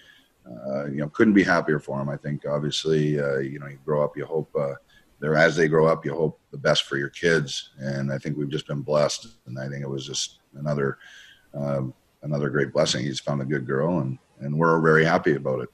uh, 0.46 0.86
you 0.86 0.98
know 0.98 1.08
couldn't 1.08 1.34
be 1.34 1.42
happier 1.42 1.80
for 1.80 2.00
him. 2.00 2.08
I 2.08 2.16
think 2.16 2.46
obviously 2.48 3.18
uh, 3.18 3.38
you 3.38 3.58
know 3.58 3.66
you 3.66 3.78
grow 3.84 4.04
up, 4.04 4.16
you 4.16 4.24
hope 4.24 4.54
there 5.18 5.36
as 5.36 5.56
they 5.56 5.68
grow 5.68 5.86
up, 5.86 6.04
you 6.04 6.14
hope 6.14 6.40
the 6.50 6.58
best 6.58 6.84
for 6.84 6.96
your 6.96 7.08
kids. 7.08 7.70
And 7.78 8.12
I 8.12 8.18
think 8.18 8.36
we've 8.36 8.50
just 8.50 8.66
been 8.66 8.82
blessed. 8.82 9.26
And 9.46 9.58
I 9.58 9.68
think 9.68 9.82
it 9.82 9.88
was 9.88 10.06
just 10.06 10.40
another 10.54 10.98
um, 11.54 11.94
another 12.22 12.50
great 12.50 12.72
blessing. 12.72 13.04
He's 13.04 13.20
found 13.20 13.40
a 13.40 13.44
good 13.44 13.66
girl, 13.66 14.00
and 14.00 14.18
and 14.40 14.58
we're 14.58 14.80
very 14.80 15.04
happy 15.04 15.34
about 15.34 15.60
it. 15.60 15.68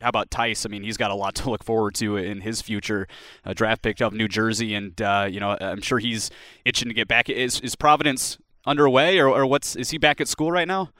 How 0.00 0.08
about 0.08 0.30
Tye? 0.30 0.54
I 0.64 0.68
mean, 0.68 0.82
he's 0.82 0.96
got 0.96 1.10
a 1.10 1.14
lot 1.14 1.34
to 1.36 1.50
look 1.50 1.64
forward 1.64 1.94
to 1.96 2.16
in 2.16 2.40
his 2.40 2.62
future. 2.62 3.08
A 3.44 3.54
draft 3.54 3.82
pick 3.82 4.00
of 4.00 4.12
New 4.12 4.28
Jersey, 4.28 4.74
and 4.74 5.00
uh, 5.02 5.28
you 5.30 5.40
know, 5.40 5.56
I'm 5.60 5.82
sure 5.82 5.98
he's 5.98 6.30
itching 6.64 6.88
to 6.88 6.94
get 6.94 7.08
back. 7.08 7.28
Is 7.28 7.60
is 7.60 7.74
Providence 7.74 8.38
underway, 8.64 9.18
or, 9.18 9.28
or 9.28 9.46
what's 9.46 9.76
is 9.76 9.90
he 9.90 9.98
back 9.98 10.20
at 10.20 10.28
school 10.28 10.52
right 10.52 10.68
now? 10.68 10.90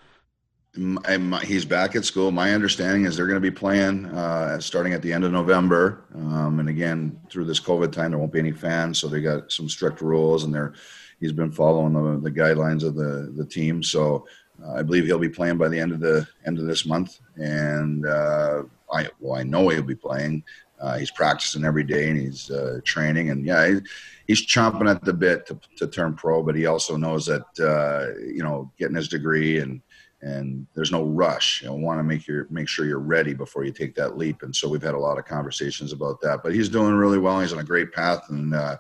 He's 0.75 1.65
back 1.65 1.97
at 1.97 2.05
school. 2.05 2.31
My 2.31 2.53
understanding 2.53 3.05
is 3.05 3.17
they're 3.17 3.27
going 3.27 3.41
to 3.41 3.51
be 3.51 3.51
playing 3.51 4.07
uh, 4.07 4.61
starting 4.61 4.93
at 4.93 5.03
the 5.03 5.13
end 5.13 5.25
of 5.25 5.33
November. 5.33 6.05
Um, 6.15 6.61
and 6.61 6.69
again, 6.69 7.19
through 7.31 7.47
this 7.47 7.61
COVID 7.61 7.91
time, 7.91 8.11
there 8.11 8.19
won't 8.19 8.33
be 8.33 8.39
any 8.39 8.53
fans, 8.53 8.99
so 8.99 9.09
they 9.09 9.21
got 9.21 9.51
some 9.51 9.69
strict 9.69 10.01
rules, 10.01 10.45
and 10.45 10.55
they're 10.55 10.75
he's 11.21 11.33
been 11.33 11.51
following 11.51 11.93
the, 11.93 12.21
the 12.21 12.31
guidelines 12.31 12.85
of 12.85 12.95
the 12.95 13.33
the 13.37 13.45
team. 13.45 13.83
So 13.83 14.27
uh, 14.65 14.75
I 14.75 14.83
believe 14.83 15.05
he'll 15.05 15.19
be 15.19 15.29
playing 15.29 15.59
by 15.59 15.69
the 15.69 15.81
end 15.81 15.93
of 15.93 16.01
the 16.01 16.27
end 16.47 16.59
of 16.59 16.67
this 16.67 16.87
month, 16.87 17.19
and 17.37 18.07
uh, 18.07 18.63
I 18.93 19.09
well 19.21 19.39
I 19.39 19.43
know 19.43 19.69
he'll 19.69 19.83
be 19.83 19.95
playing. 19.95 20.45
Uh, 20.81 20.97
he's 20.97 21.11
practicing 21.11 21.65
every 21.65 21.83
day 21.83 22.09
and 22.09 22.21
he's 22.21 22.53
uh, 22.53 22.79
training, 22.85 23.31
and 23.31 23.45
yeah, 23.45 23.69
he, 23.69 23.81
he's 24.29 24.47
chomping 24.47 24.89
at 24.89 25.05
the 25.05 25.13
bit 25.13 25.45
to, 25.45 25.59
to 25.77 25.89
turn 25.89 26.15
pro. 26.15 26.41
But 26.41 26.55
he 26.55 26.67
also 26.67 26.97
knows 26.97 27.27
that 27.27 27.43
uh, 27.59 28.17
you 28.21 28.45
know 28.45 28.71
getting 28.79 28.95
his 28.95 29.09
degree 29.09 29.59
and 29.59 29.81
and 30.21 30.67
there's 30.75 30.93
no 30.93 31.05
rush. 31.05 31.63
You 31.63 31.69
know, 31.69 31.75
want 31.75 31.99
to 31.99 32.05
make 32.05 32.27
your 32.27 32.47
make 32.51 32.69
sure 32.69 32.87
you're 32.87 32.99
ready 32.99 33.35
before 33.35 33.65
you 33.65 33.73
take 33.73 33.95
that 33.97 34.17
leap. 34.17 34.43
And 34.43 34.55
so 34.55 34.69
we've 34.69 34.83
had 34.83 34.95
a 34.95 34.99
lot 34.99 35.19
of 35.19 35.25
conversations 35.25 35.93
about 35.93 36.21
that. 36.23 36.41
But 36.43 36.55
he's 36.55 36.69
doing 36.69 36.95
really 36.95 37.19
well. 37.19 37.41
He's 37.41 37.53
on 37.53 37.59
a 37.59 37.65
great 37.65 37.93
path, 37.93 38.25
and 38.31 38.55
uh, 38.55 38.77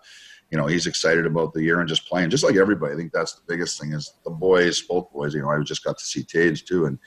you 0.51 0.59
know 0.59 0.66
he's 0.66 0.87
excited 0.87 1.27
about 1.27 1.53
the 1.53 1.62
year 1.62 1.81
and 1.81 1.88
just 1.88 2.09
playing, 2.09 2.31
just 2.31 2.44
like 2.44 2.57
everybody. 2.57 2.94
I 2.94 2.96
think 2.96 3.12
that's 3.12 3.35
the 3.35 3.42
biggest 3.46 3.81
thing 3.81 3.92
is 3.92 4.14
the 4.24 4.31
boys, 4.31 4.81
both 4.83 5.12
boys. 5.12 5.35
You 5.35 5.42
know, 5.42 5.51
I 5.51 5.62
just 5.62 5.85
got 5.85 5.98
to 5.98 6.05
see 6.05 6.22
Tage 6.22 6.64
too, 6.64 6.87
and 6.87 6.98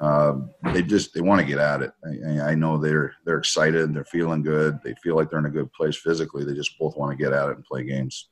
um, 0.00 0.50
they 0.72 0.82
just 0.82 1.14
they 1.14 1.20
want 1.20 1.40
to 1.40 1.46
get 1.46 1.58
at 1.58 1.82
it. 1.82 1.92
I, 2.04 2.50
I, 2.50 2.54
know 2.54 2.78
they're 2.78 3.14
they're 3.24 3.38
excited, 3.38 3.92
they're 3.92 4.04
feeling 4.04 4.42
good, 4.42 4.78
they 4.84 4.94
feel 5.02 5.16
like 5.16 5.28
they're 5.28 5.40
in 5.40 5.46
a 5.46 5.50
good 5.50 5.72
place 5.72 5.96
physically. 5.96 6.44
They 6.44 6.54
just 6.54 6.78
both 6.78 6.96
want 6.96 7.10
to 7.10 7.22
get 7.22 7.32
at 7.32 7.48
it 7.48 7.56
and 7.56 7.64
play 7.64 7.82
games. 7.82 8.28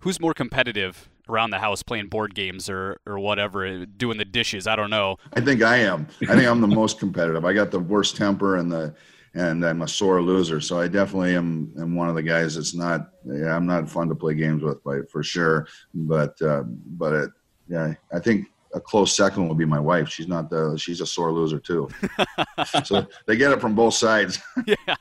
Who's 0.00 0.20
more 0.20 0.32
competitive 0.32 1.08
around 1.30 1.50
the 1.50 1.58
house 1.58 1.82
playing 1.82 2.08
board 2.08 2.34
games 2.34 2.68
or 2.68 3.00
or 3.06 3.18
whatever, 3.18 3.86
doing 3.86 4.18
the 4.18 4.24
dishes. 4.24 4.66
I 4.66 4.76
don't 4.76 4.90
know. 4.90 5.16
I 5.32 5.40
think 5.40 5.62
I 5.62 5.78
am. 5.78 6.06
I 6.22 6.34
think 6.34 6.46
I'm 6.46 6.60
the 6.60 6.66
most 6.66 6.98
competitive. 6.98 7.44
I 7.44 7.52
got 7.52 7.70
the 7.70 7.80
worst 7.80 8.16
temper 8.16 8.56
and 8.56 8.70
the 8.70 8.94
and 9.34 9.64
I'm 9.64 9.82
a 9.82 9.88
sore 9.88 10.20
loser. 10.20 10.60
So 10.60 10.80
I 10.80 10.88
definitely 10.88 11.36
am, 11.36 11.72
am 11.78 11.94
one 11.94 12.08
of 12.08 12.14
the 12.14 12.22
guys 12.22 12.56
that's 12.56 12.74
not. 12.74 13.10
Yeah, 13.24 13.54
I'm 13.54 13.66
not 13.66 13.88
fun 13.88 14.08
to 14.08 14.14
play 14.14 14.34
games 14.34 14.62
with, 14.62 14.82
by 14.82 15.00
for 15.10 15.22
sure. 15.22 15.68
But 15.94 16.40
uh, 16.42 16.64
but 16.64 17.12
it, 17.12 17.30
yeah, 17.68 17.94
I 18.12 18.18
think 18.18 18.46
a 18.72 18.80
close 18.80 19.14
second 19.16 19.48
will 19.48 19.54
be 19.54 19.64
my 19.64 19.80
wife. 19.80 20.08
She's 20.08 20.28
not 20.28 20.50
the 20.50 20.76
she's 20.76 21.00
a 21.00 21.06
sore 21.06 21.32
loser 21.32 21.58
too. 21.58 21.88
so 22.84 23.06
they 23.26 23.36
get 23.36 23.52
it 23.52 23.60
from 23.60 23.74
both 23.74 23.94
sides. 23.94 24.40
yeah, 24.66 24.94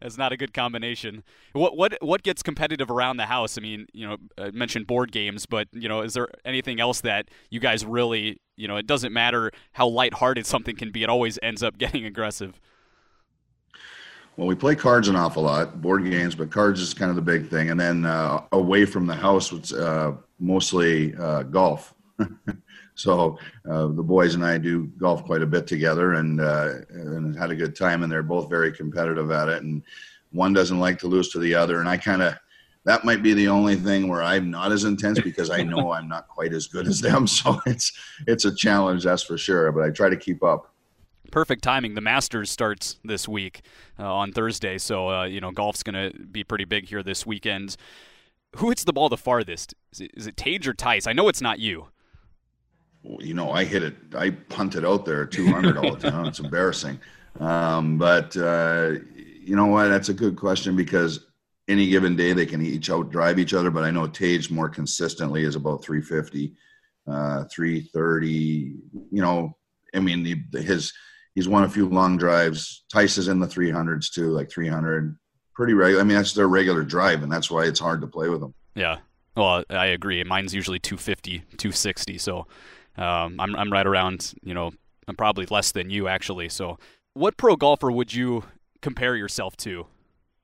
that's 0.00 0.16
not 0.16 0.32
a 0.32 0.36
good 0.36 0.54
combination. 0.54 1.22
What 1.52 1.76
what 1.76 1.98
what 2.00 2.22
gets 2.22 2.42
competitive 2.42 2.90
around 2.90 3.18
the 3.18 3.26
house? 3.26 3.58
I 3.58 3.60
mean, 3.60 3.86
you 3.92 4.08
know, 4.08 4.16
I 4.38 4.50
mentioned 4.50 4.86
board 4.86 5.12
games, 5.12 5.46
but 5.46 5.68
you 5.72 5.88
know, 5.88 6.00
is 6.00 6.14
there 6.14 6.28
anything 6.44 6.80
else 6.80 7.00
that 7.02 7.28
you 7.50 7.60
guys 7.60 7.84
really, 7.84 8.40
you 8.56 8.68
know, 8.68 8.76
it 8.76 8.86
doesn't 8.86 9.12
matter 9.12 9.50
how 9.72 9.88
lighthearted 9.88 10.46
something 10.46 10.76
can 10.76 10.90
be, 10.90 11.02
it 11.02 11.08
always 11.08 11.38
ends 11.42 11.62
up 11.62 11.78
getting 11.78 12.04
aggressive. 12.04 12.60
Well, 14.36 14.46
we 14.46 14.54
play 14.54 14.74
cards 14.74 15.08
an 15.08 15.16
awful 15.16 15.42
lot, 15.42 15.82
board 15.82 16.04
games, 16.04 16.34
but 16.34 16.50
cards 16.50 16.80
is 16.80 16.94
kind 16.94 17.10
of 17.10 17.16
the 17.16 17.22
big 17.22 17.50
thing. 17.50 17.70
And 17.70 17.78
then 17.78 18.06
uh, 18.06 18.42
away 18.52 18.86
from 18.86 19.06
the 19.06 19.14
house, 19.14 19.52
it's 19.52 19.72
uh, 19.72 20.14
mostly 20.38 21.14
uh, 21.16 21.42
golf. 21.42 21.94
So 23.00 23.38
uh, 23.68 23.86
the 23.88 24.02
boys 24.02 24.34
and 24.34 24.44
I 24.44 24.58
do 24.58 24.86
golf 24.98 25.24
quite 25.24 25.42
a 25.42 25.46
bit 25.46 25.66
together, 25.66 26.14
and 26.14 26.40
uh, 26.40 26.72
and 26.90 27.36
had 27.36 27.50
a 27.50 27.56
good 27.56 27.74
time. 27.74 28.02
And 28.02 28.12
they're 28.12 28.22
both 28.22 28.48
very 28.48 28.72
competitive 28.72 29.30
at 29.30 29.48
it. 29.48 29.62
And 29.62 29.82
one 30.30 30.52
doesn't 30.52 30.78
like 30.78 30.98
to 31.00 31.06
lose 31.06 31.30
to 31.30 31.38
the 31.38 31.54
other. 31.54 31.80
And 31.80 31.88
I 31.88 31.96
kind 31.96 32.22
of 32.22 32.34
that 32.84 33.04
might 33.04 33.22
be 33.22 33.34
the 33.34 33.48
only 33.48 33.76
thing 33.76 34.08
where 34.08 34.22
I'm 34.22 34.50
not 34.50 34.72
as 34.72 34.84
intense 34.84 35.20
because 35.20 35.50
I 35.50 35.62
know 35.62 35.92
I'm 35.92 36.08
not 36.08 36.28
quite 36.28 36.52
as 36.52 36.66
good 36.66 36.86
as 36.86 37.00
them. 37.00 37.26
So 37.26 37.60
it's 37.66 37.92
it's 38.26 38.44
a 38.44 38.54
challenge, 38.54 39.04
that's 39.04 39.22
for 39.22 39.38
sure. 39.38 39.72
But 39.72 39.84
I 39.84 39.90
try 39.90 40.08
to 40.08 40.16
keep 40.16 40.42
up. 40.42 40.72
Perfect 41.30 41.62
timing. 41.62 41.94
The 41.94 42.00
Masters 42.00 42.50
starts 42.50 42.98
this 43.04 43.28
week 43.28 43.62
uh, 43.98 44.12
on 44.12 44.32
Thursday, 44.32 44.78
so 44.78 45.08
uh, 45.08 45.24
you 45.24 45.40
know 45.40 45.52
golf's 45.52 45.82
going 45.82 46.12
to 46.12 46.18
be 46.26 46.44
pretty 46.44 46.64
big 46.64 46.88
here 46.88 47.02
this 47.02 47.24
weekend. 47.24 47.76
Who 48.56 48.70
hits 48.70 48.82
the 48.82 48.92
ball 48.92 49.08
the 49.08 49.16
farthest? 49.16 49.74
Is 49.92 50.00
it, 50.00 50.10
is 50.14 50.26
it 50.26 50.36
Tage 50.36 50.66
or 50.66 50.74
Tye? 50.74 51.00
I 51.06 51.12
know 51.12 51.28
it's 51.28 51.40
not 51.40 51.60
you 51.60 51.86
you 53.02 53.34
know, 53.34 53.50
I 53.50 53.64
hit 53.64 53.82
it, 53.82 53.96
I 54.16 54.30
punted 54.30 54.84
out 54.84 55.04
there 55.04 55.24
200 55.24 55.76
all 55.76 55.96
the 55.96 56.10
time. 56.10 56.26
It's 56.26 56.40
embarrassing. 56.40 57.00
Um, 57.38 57.98
but, 57.98 58.36
uh, 58.36 58.94
you 59.16 59.56
know 59.56 59.66
what? 59.66 59.88
That's 59.88 60.10
a 60.10 60.14
good 60.14 60.36
question 60.36 60.76
because 60.76 61.26
any 61.68 61.88
given 61.88 62.16
day 62.16 62.32
they 62.32 62.46
can 62.46 62.64
each 62.64 62.90
out 62.90 63.10
drive 63.10 63.38
each 63.38 63.54
other. 63.54 63.70
But 63.70 63.84
I 63.84 63.90
know 63.90 64.06
Tage 64.06 64.50
more 64.50 64.68
consistently 64.68 65.44
is 65.44 65.56
about 65.56 65.82
350, 65.84 66.54
uh, 67.06 67.44
330. 67.44 68.28
You 69.10 69.22
know, 69.22 69.56
I 69.94 70.00
mean, 70.00 70.22
the, 70.50 70.60
his, 70.60 70.92
he's 71.34 71.48
won 71.48 71.64
a 71.64 71.68
few 71.68 71.88
long 71.88 72.18
drives. 72.18 72.84
Tye 72.92 73.02
is 73.02 73.28
in 73.28 73.38
the 73.38 73.46
300s 73.46 74.12
too, 74.12 74.30
like 74.30 74.50
300. 74.50 75.16
Pretty 75.54 75.74
regular. 75.74 76.00
I 76.00 76.04
mean, 76.04 76.16
that's 76.16 76.32
their 76.32 76.48
regular 76.48 76.82
drive, 76.82 77.22
and 77.22 77.30
that's 77.30 77.50
why 77.50 77.64
it's 77.64 77.80
hard 77.80 78.00
to 78.00 78.06
play 78.06 78.28
with 78.28 78.40
them. 78.40 78.54
Yeah. 78.74 78.98
Well, 79.36 79.62
I 79.70 79.86
agree. 79.86 80.22
Mine's 80.24 80.54
usually 80.54 80.78
250, 80.78 81.38
260. 81.56 82.18
So 82.18 82.46
um, 82.96 83.40
I'm 83.40 83.56
I'm 83.56 83.72
right 83.72 83.86
around 83.86 84.34
you 84.42 84.54
know 84.54 84.72
I'm 85.08 85.16
probably 85.16 85.46
less 85.46 85.72
than 85.72 85.90
you 85.90 86.08
actually. 86.08 86.48
So, 86.48 86.78
what 87.14 87.36
pro 87.36 87.56
golfer 87.56 87.90
would 87.90 88.14
you 88.14 88.44
compare 88.80 89.16
yourself 89.16 89.56
to? 89.58 89.86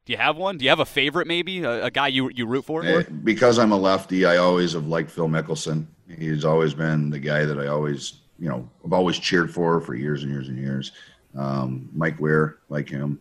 Do 0.04 0.12
you 0.12 0.18
have 0.18 0.36
one? 0.36 0.58
Do 0.58 0.64
you 0.64 0.70
have 0.70 0.80
a 0.80 0.84
favorite, 0.84 1.26
maybe 1.26 1.62
a, 1.62 1.86
a 1.86 1.90
guy 1.90 2.08
you 2.08 2.30
you 2.34 2.46
root 2.46 2.64
for? 2.64 2.84
Eh, 2.84 3.04
because 3.24 3.58
I'm 3.58 3.72
a 3.72 3.76
lefty, 3.76 4.24
I 4.24 4.36
always 4.36 4.72
have 4.72 4.86
liked 4.86 5.10
Phil 5.10 5.28
Mickelson. 5.28 5.86
He's 6.18 6.44
always 6.44 6.74
been 6.74 7.10
the 7.10 7.18
guy 7.18 7.44
that 7.44 7.58
I 7.58 7.66
always, 7.66 8.20
you 8.38 8.48
know, 8.48 8.68
I've 8.84 8.92
always 8.92 9.18
cheered 9.18 9.52
for 9.52 9.80
for 9.80 9.94
years 9.94 10.22
and 10.22 10.30
years 10.30 10.48
and 10.48 10.58
years. 10.58 10.92
Um, 11.36 11.88
Mike 11.92 12.20
Weir, 12.20 12.58
like 12.68 12.88
him. 12.88 13.20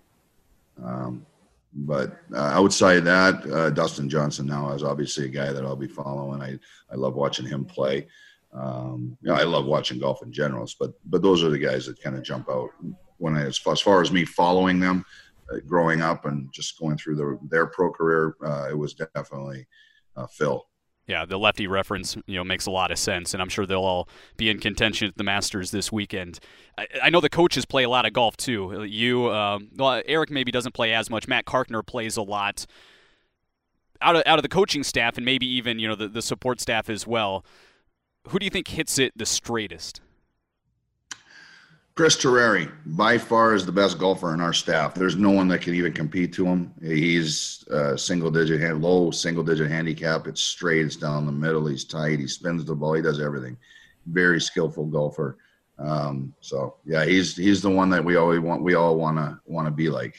Um, 0.83 1.25
but 1.73 2.17
uh, 2.33 2.38
outside 2.38 3.01
that, 3.01 3.45
uh, 3.51 3.69
Dustin 3.71 4.09
Johnson 4.09 4.45
now 4.45 4.71
is 4.71 4.83
obviously 4.83 5.25
a 5.25 5.29
guy 5.29 5.51
that 5.51 5.65
I'll 5.65 5.75
be 5.75 5.88
following. 5.88 6.41
I, 6.41 6.57
I 6.91 6.95
love 6.95 7.15
watching 7.15 7.45
him 7.45 7.65
play. 7.65 8.07
Um, 8.56 9.18
you 9.22 9.30
know, 9.30 9.36
I 9.36 9.44
love 9.44 9.65
watching 9.65 10.00
golf 10.00 10.24
in 10.24 10.32
general, 10.32 10.68
but 10.80 10.91
but 11.06 11.22
those 11.22 11.44
are 11.44 11.50
the 11.50 11.60
guys 11.60 11.86
that 11.88 12.02
kind 12.02 12.15
of 12.15 12.24
jump 12.24 12.50
out 12.50 12.70
when 13.18 13.36
I, 13.36 13.46
as 13.46 13.58
far, 13.58 13.74
as 13.74 13.82
far 13.82 14.02
as 14.02 14.12
me 14.12 14.26
following 14.26 14.80
them, 14.80 15.06
uh, 15.52 15.58
growing 15.65 16.02
up 16.02 16.26
and 16.26 16.52
just 16.54 16.80
going 16.80 16.98
through 16.98 17.15
the, 17.15 17.39
their 17.50 17.68
pro 17.68 17.91
career, 17.91 18.36
uh, 18.46 18.68
it 18.70 18.78
was 18.78 18.94
definitely 18.94 19.68
uh, 20.15 20.28
Phil. 20.28 20.65
Yeah, 21.08 21.24
the 21.24 21.38
lefty 21.38 21.68
reference, 21.68 22.18
you 22.26 22.36
know, 22.36 22.44
makes 22.44 22.65
a 22.65 22.72
lot 22.72 22.89
of 22.89 22.98
sense, 22.98 23.34
and 23.34 23.41
I'm 23.41 23.50
sure 23.50 23.68
they'll 23.68 23.80
all 23.80 24.10
be 24.38 24.50
in 24.50 24.60
contention 24.60 25.08
at 25.08 25.18
the 25.18 25.24
Masters 25.24 25.70
this 25.70 25.91
weekend. 25.91 26.39
I, 26.80 26.88
I 27.04 27.10
know 27.12 27.22
the 27.22 27.30
coaches 27.30 27.63
play 27.63 27.84
a 27.84 27.89
lot 27.89 28.08
of 28.08 28.13
golf 28.13 28.36
too. 28.38 28.84
You, 28.86 29.32
um, 29.32 29.70
well, 29.76 30.02
Eric 30.08 30.32
maybe 30.32 30.52
doesn't 30.52 30.74
play 30.74 30.94
as 30.94 31.12
much. 31.12 31.28
Matt 31.28 31.46
Carkner 31.46 31.86
plays 31.86 32.18
a 32.18 32.24
lot. 32.24 32.65
Out 34.02 34.15
of 34.15 34.24
out 34.26 34.39
of 34.39 34.44
the 34.44 34.50
coaching 34.50 34.84
staff, 34.84 35.15
and 35.15 35.26
maybe 35.26 35.48
even 35.48 35.80
you 35.80 35.88
know 35.88 35.96
the, 35.96 36.08
the 36.08 36.22
support 36.22 36.60
staff 36.60 36.89
as 36.89 37.08
well. 37.08 37.46
Who 38.29 38.39
do 38.39 38.45
you 38.45 38.49
think 38.49 38.67
hits 38.67 38.97
it 38.99 39.13
the 39.17 39.25
straightest? 39.25 40.01
Chris 41.95 42.17
Terreri, 42.17 42.69
by 42.85 43.17
far, 43.17 43.53
is 43.53 43.65
the 43.65 43.71
best 43.71 43.97
golfer 43.97 44.33
in 44.33 44.41
our 44.41 44.51
staff. 44.51 44.93
There's 44.93 45.15
no 45.15 45.31
one 45.31 45.47
that 45.47 45.61
can 45.61 45.73
even 45.75 45.93
compete 45.93 46.33
to 46.33 46.45
him. 46.45 46.73
He's 46.83 47.65
uh, 47.69 47.95
single 47.95 48.29
digit, 48.29 48.59
hand, 48.59 48.81
low 48.81 49.11
single 49.11 49.45
digit 49.45 49.71
handicap. 49.71 50.27
It's 50.27 50.41
straight, 50.41 50.85
it's 50.85 50.97
down 50.97 51.25
the 51.25 51.31
middle. 51.31 51.65
He's 51.67 51.85
tight. 51.85 52.19
He 52.19 52.27
spins 52.27 52.65
the 52.65 52.75
ball. 52.75 52.95
He 52.95 53.01
does 53.01 53.21
everything. 53.21 53.55
Very 54.07 54.41
skillful 54.41 54.88
golfer. 54.88 55.38
Um, 55.79 56.33
so 56.41 56.75
yeah, 56.85 57.05
he's 57.05 57.35
he's 57.38 57.61
the 57.61 57.69
one 57.69 57.89
that 57.91 58.03
we 58.03 58.17
always 58.17 58.41
want. 58.41 58.61
We 58.61 58.75
all 58.75 58.97
want 58.97 59.17
to 59.17 59.39
want 59.45 59.67
to 59.67 59.71
be 59.71 59.89
like. 59.89 60.17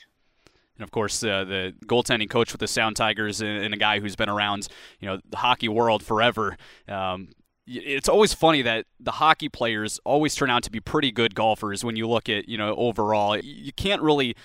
And 0.79 0.83
of 0.83 0.91
course, 0.91 1.23
uh, 1.23 1.45
the 1.45 1.75
goaltending 1.85 2.31
coach 2.31 2.53
with 2.53 2.61
the 2.61 2.69
Sound 2.69 2.97
Tigers 2.97 3.41
and, 3.41 3.73
a 3.73 3.79
guy 3.79 3.99
who's 4.01 4.17
been 4.17 4.29
around, 4.29 4.69
you 5.01 5.09
know, 5.09 5.19
the 5.31 5.39
hockey 5.39 5.69
world 5.69 6.03
forever. 6.03 6.57
Um, 6.87 7.29
it's 7.67 8.09
always 8.09 8.33
funny 8.33 8.63
that 8.63 8.87
the 9.01 9.11
hockey 9.11 9.49
players 9.49 9.99
always 10.05 10.35
turn 10.35 10.51
out 10.51 10.63
to 10.63 10.71
be 10.71 10.81
pretty 10.81 11.11
good 11.11 11.35
golfers 11.35 11.85
when 11.85 11.97
you 11.97 12.09
look 12.09 12.29
at 12.29 12.49
you 12.49 12.57
know 12.57 12.75
overall. 12.77 13.37
You 13.37 13.73
can't 13.73 14.03
really 14.03 14.37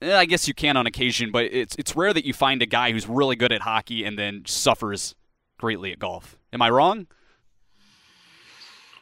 eh, 0.00 0.16
I 0.16 0.24
guess 0.24 0.48
you 0.48 0.54
can 0.54 0.76
on 0.76 0.86
occasion 0.86 1.30
but 1.30 1.44
it's 1.44 1.76
it's 1.76 1.94
rare 1.94 2.12
that 2.12 2.24
you 2.24 2.32
find 2.32 2.62
a 2.62 2.66
guy 2.66 2.92
who's 2.92 3.08
really 3.08 3.36
good 3.36 3.52
at 3.52 3.62
hockey 3.62 4.04
and 4.04 4.18
then 4.18 4.42
suffers 4.46 5.14
greatly 5.58 5.92
at 5.92 5.98
golf. 5.98 6.38
Am 6.52 6.62
I 6.62 6.70
wrong? 6.70 7.06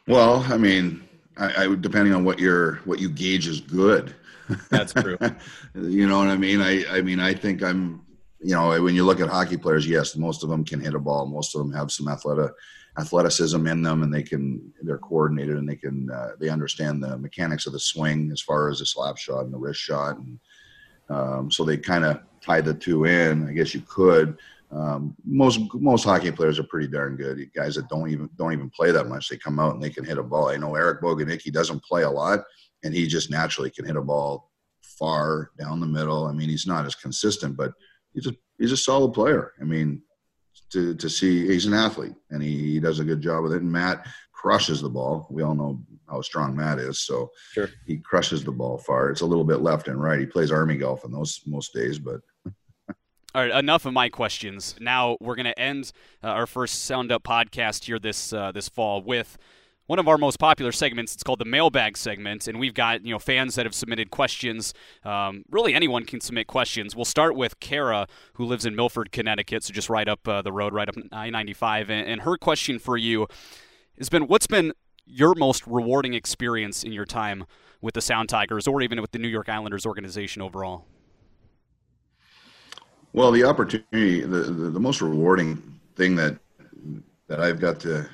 Well 0.07 0.45
I 0.49 0.57
mean 0.57 1.07
I, 1.37 1.63
I 1.63 1.75
depending 1.75 2.13
on 2.13 2.25
what 2.25 2.39
your 2.39 2.75
what 2.85 2.99
you 2.99 3.09
gauge 3.09 3.47
is 3.47 3.61
good. 3.61 4.13
That's 4.69 4.93
true. 4.93 5.17
You 5.73 6.07
know 6.07 6.19
what 6.19 6.29
I 6.29 6.37
mean? 6.37 6.61
I 6.61 6.85
I 6.89 7.01
mean 7.01 7.19
I 7.19 7.33
think 7.33 7.63
I'm 7.63 8.01
you 8.39 8.53
know 8.53 8.81
when 8.81 8.95
you 8.95 9.05
look 9.05 9.21
at 9.21 9.29
hockey 9.29 9.57
players 9.57 9.87
yes 9.87 10.15
most 10.15 10.43
of 10.43 10.49
them 10.49 10.65
can 10.65 10.81
hit 10.81 10.93
a 10.93 10.99
ball. 10.99 11.25
Most 11.25 11.55
of 11.55 11.59
them 11.59 11.73
have 11.73 11.91
some 11.91 12.09
athletic 12.09 12.51
athleticism 12.97 13.67
in 13.67 13.81
them 13.81 14.03
and 14.03 14.13
they 14.13 14.23
can 14.23 14.71
they're 14.81 14.97
coordinated 14.97 15.57
and 15.57 15.67
they 15.67 15.75
can 15.75 16.09
uh, 16.11 16.31
they 16.39 16.49
understand 16.49 17.03
the 17.03 17.17
mechanics 17.17 17.65
of 17.65 17.73
the 17.73 17.79
swing 17.79 18.31
as 18.31 18.41
far 18.41 18.69
as 18.69 18.79
the 18.79 18.85
slap 18.85 19.17
shot 19.17 19.43
and 19.43 19.53
the 19.53 19.57
wrist 19.57 19.79
shot 19.79 20.17
and 20.17 20.39
um, 21.09 21.51
so 21.51 21.63
they 21.63 21.77
kind 21.77 22.05
of 22.05 22.19
tie 22.41 22.61
the 22.61 22.73
two 22.73 23.05
in 23.05 23.47
i 23.47 23.53
guess 23.53 23.73
you 23.73 23.81
could. 23.81 24.37
Um, 24.71 25.15
most 25.23 25.59
most 25.75 26.03
hockey 26.03 26.31
players 26.31 26.59
are 26.59 26.63
pretty 26.63 26.87
darn 26.87 27.15
good. 27.15 27.49
Guys 27.53 27.75
that 27.75 27.87
don't 27.87 28.09
even 28.09 28.29
don't 28.37 28.51
even 28.51 28.69
play 28.71 28.91
that 28.91 29.07
much 29.07 29.29
they 29.29 29.37
come 29.37 29.59
out 29.59 29.75
and 29.75 29.83
they 29.83 29.91
can 29.91 30.03
hit 30.03 30.17
a 30.17 30.23
ball. 30.23 30.49
I 30.49 30.57
know 30.57 30.75
eric 30.75 31.01
boganik 31.01 31.41
he 31.41 31.51
doesn't 31.51 31.83
play 31.83 32.03
a 32.03 32.09
lot 32.09 32.39
and 32.83 32.93
he 32.93 33.07
just 33.07 33.29
naturally 33.29 33.69
can 33.69 33.85
hit 33.85 33.95
a 33.95 34.01
ball 34.01 34.51
far 34.81 35.51
down 35.57 35.79
the 35.79 35.85
middle. 35.85 36.25
I 36.25 36.33
mean 36.33 36.49
he's 36.49 36.67
not 36.67 36.85
as 36.85 36.95
consistent 36.95 37.55
but 37.55 37.73
he's 38.13 38.27
a 38.27 38.33
he's 38.57 38.71
a 38.71 38.77
solid 38.77 39.13
player. 39.13 39.53
I 39.61 39.65
mean 39.65 40.01
to, 40.75 40.93
to 40.93 41.09
see 41.09 41.47
he's 41.47 41.65
an 41.65 41.73
athlete 41.73 42.15
and 42.29 42.43
he, 42.43 42.73
he 42.73 42.79
does 42.79 42.99
a 42.99 43.03
good 43.05 43.21
job 43.21 43.43
with 43.43 43.53
it. 43.53 43.61
And 43.61 43.71
Matt 43.71 44.05
crushes 44.33 44.81
the 44.81 44.89
ball. 44.89 45.25
We 45.31 45.41
all 45.41 45.55
know 45.55 45.81
how 46.09 46.21
strong 46.21 46.55
Matt 46.55 46.79
is. 46.79 46.99
So 46.99 47.31
sure. 47.53 47.69
he 47.87 47.97
crushes 47.97 48.43
the 48.43 48.51
ball 48.51 48.77
far. 48.77 49.09
It's 49.09 49.21
a 49.21 49.25
little 49.25 49.45
bit 49.45 49.61
left 49.61 49.87
and 49.87 50.01
right. 50.01 50.19
He 50.19 50.25
plays 50.25 50.51
army 50.51 50.75
golf 50.75 51.05
in 51.05 51.11
those 51.11 51.41
most 51.47 51.73
days, 51.73 51.97
but. 51.97 52.19
All 53.33 53.41
right, 53.41 53.51
enough 53.51 53.85
of 53.85 53.91
my 53.91 54.07
questions. 54.07 54.75
Now 54.79 55.17
we're 55.19 55.35
going 55.35 55.45
to 55.45 55.59
end 55.59 55.91
uh, 56.23 56.27
our 56.27 56.47
first 56.47 56.85
Sound 56.85 57.11
Up 57.11 57.23
podcast 57.23 57.83
here 57.83 57.99
this 57.99 58.31
uh, 58.31 58.53
this 58.53 58.69
fall 58.69 59.01
with 59.01 59.37
one 59.87 59.99
of 59.99 60.07
our 60.07 60.17
most 60.17 60.39
popular 60.39 60.71
segments. 60.71 61.13
It's 61.13 61.23
called 61.23 61.39
the 61.39 61.45
mailbag 61.45 61.97
segment, 61.97 62.47
and 62.47 62.59
we've 62.59 62.73
got 62.73 63.05
you 63.05 63.11
know 63.11 63.19
fans 63.19 63.55
that 63.55 63.65
have 63.65 63.75
submitted 63.75 64.11
questions. 64.11 64.73
Um, 65.03 65.43
really, 65.49 65.73
anyone 65.73 66.05
can 66.05 66.21
submit 66.21 66.47
questions. 66.47 66.95
We'll 66.95 67.05
start 67.05 67.35
with 67.35 67.59
Kara, 67.59 68.07
who 68.33 68.45
lives 68.45 68.65
in 68.65 68.75
Milford, 68.75 69.11
Connecticut, 69.11 69.63
so 69.63 69.73
just 69.73 69.89
right 69.89 70.07
up 70.07 70.27
uh, 70.27 70.41
the 70.41 70.51
road, 70.51 70.73
right 70.73 70.89
up 70.89 70.95
I-95, 71.11 71.89
and, 71.89 72.07
and 72.07 72.21
her 72.21 72.37
question 72.37 72.79
for 72.79 72.97
you 72.97 73.27
has 73.97 74.09
been: 74.09 74.27
What's 74.27 74.47
been 74.47 74.73
your 75.05 75.35
most 75.35 75.67
rewarding 75.67 76.13
experience 76.13 76.83
in 76.83 76.91
your 76.91 77.05
time 77.05 77.45
with 77.81 77.93
the 77.93 78.01
Sound 78.01 78.29
Tigers, 78.29 78.67
or 78.67 78.81
even 78.81 79.01
with 79.01 79.11
the 79.11 79.19
New 79.19 79.27
York 79.27 79.49
Islanders 79.49 79.85
organization 79.85 80.41
overall? 80.41 80.85
Well, 83.13 83.31
the 83.31 83.45
opportunity, 83.45 84.21
the, 84.21 84.39
the, 84.39 84.69
the 84.71 84.79
most 84.79 85.01
rewarding 85.01 85.79
thing 85.95 86.15
that 86.15 86.37
that 87.27 87.39
I've 87.39 87.59
got 87.59 87.79
to 87.81 88.07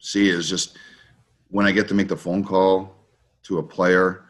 see 0.00 0.28
is 0.28 0.48
just 0.48 0.76
when 1.50 1.66
I 1.66 1.72
get 1.72 1.88
to 1.88 1.94
make 1.94 2.08
the 2.08 2.16
phone 2.16 2.44
call 2.44 2.94
to 3.44 3.58
a 3.58 3.62
player 3.62 4.24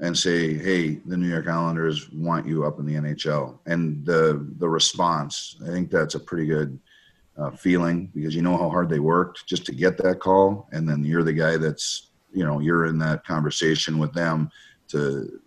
and 0.00 0.16
say, 0.16 0.54
"Hey, 0.54 0.96
the 1.06 1.16
New 1.16 1.28
York 1.28 1.48
Islanders 1.48 2.10
want 2.12 2.46
you 2.46 2.64
up 2.64 2.78
in 2.78 2.86
the 2.86 2.94
NHL," 2.94 3.58
and 3.66 4.04
the 4.04 4.46
the 4.58 4.68
response, 4.68 5.56
I 5.64 5.68
think 5.68 5.90
that's 5.90 6.14
a 6.14 6.20
pretty 6.20 6.46
good 6.46 6.78
uh, 7.38 7.50
feeling 7.50 8.10
because 8.14 8.34
you 8.34 8.42
know 8.42 8.56
how 8.56 8.68
hard 8.68 8.88
they 8.88 8.98
worked 8.98 9.46
just 9.46 9.64
to 9.66 9.72
get 9.72 9.96
that 9.98 10.20
call, 10.20 10.68
and 10.72 10.88
then 10.88 11.04
you're 11.04 11.24
the 11.24 11.32
guy 11.32 11.56
that's 11.56 12.10
you 12.32 12.44
know 12.44 12.60
you're 12.60 12.86
in 12.86 12.98
that 12.98 13.24
conversation 13.24 13.98
with 13.98 14.12
them 14.12 14.50
to 14.88 15.40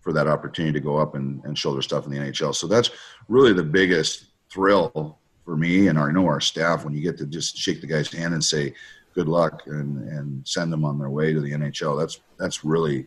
for 0.00 0.12
that 0.14 0.26
opportunity 0.26 0.72
to 0.72 0.84
go 0.84 0.96
up 0.96 1.14
and, 1.14 1.44
and 1.44 1.58
shoulder 1.58 1.82
stuff 1.82 2.06
in 2.06 2.10
the 2.10 2.18
NHL. 2.18 2.54
So 2.54 2.66
that's 2.66 2.90
really 3.28 3.52
the 3.52 3.62
biggest 3.62 4.28
thrill 4.50 5.18
for 5.44 5.56
me 5.56 5.88
and 5.88 5.98
I 5.98 6.10
know 6.10 6.26
our 6.26 6.40
staff 6.40 6.84
when 6.84 6.94
you 6.94 7.02
get 7.02 7.18
to 7.18 7.26
just 7.26 7.56
shake 7.56 7.80
the 7.80 7.86
guy's 7.86 8.10
hand 8.10 8.34
and 8.34 8.42
say, 8.42 8.72
good 9.14 9.28
luck 9.28 9.62
and 9.66 10.08
and 10.08 10.46
send 10.46 10.72
them 10.72 10.84
on 10.84 10.98
their 10.98 11.10
way 11.10 11.32
to 11.32 11.40
the 11.40 11.52
NHL. 11.52 11.98
That's 11.98 12.20
that's 12.38 12.64
really 12.64 13.06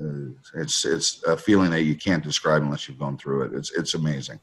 uh, 0.00 0.30
it's 0.54 0.84
it's 0.84 1.22
a 1.24 1.36
feeling 1.36 1.70
that 1.70 1.82
you 1.82 1.94
can't 1.94 2.22
describe 2.22 2.62
unless 2.62 2.88
you've 2.88 2.98
gone 2.98 3.18
through 3.18 3.42
it. 3.42 3.52
It's 3.54 3.72
it's 3.72 3.94
amazing. 3.94 4.40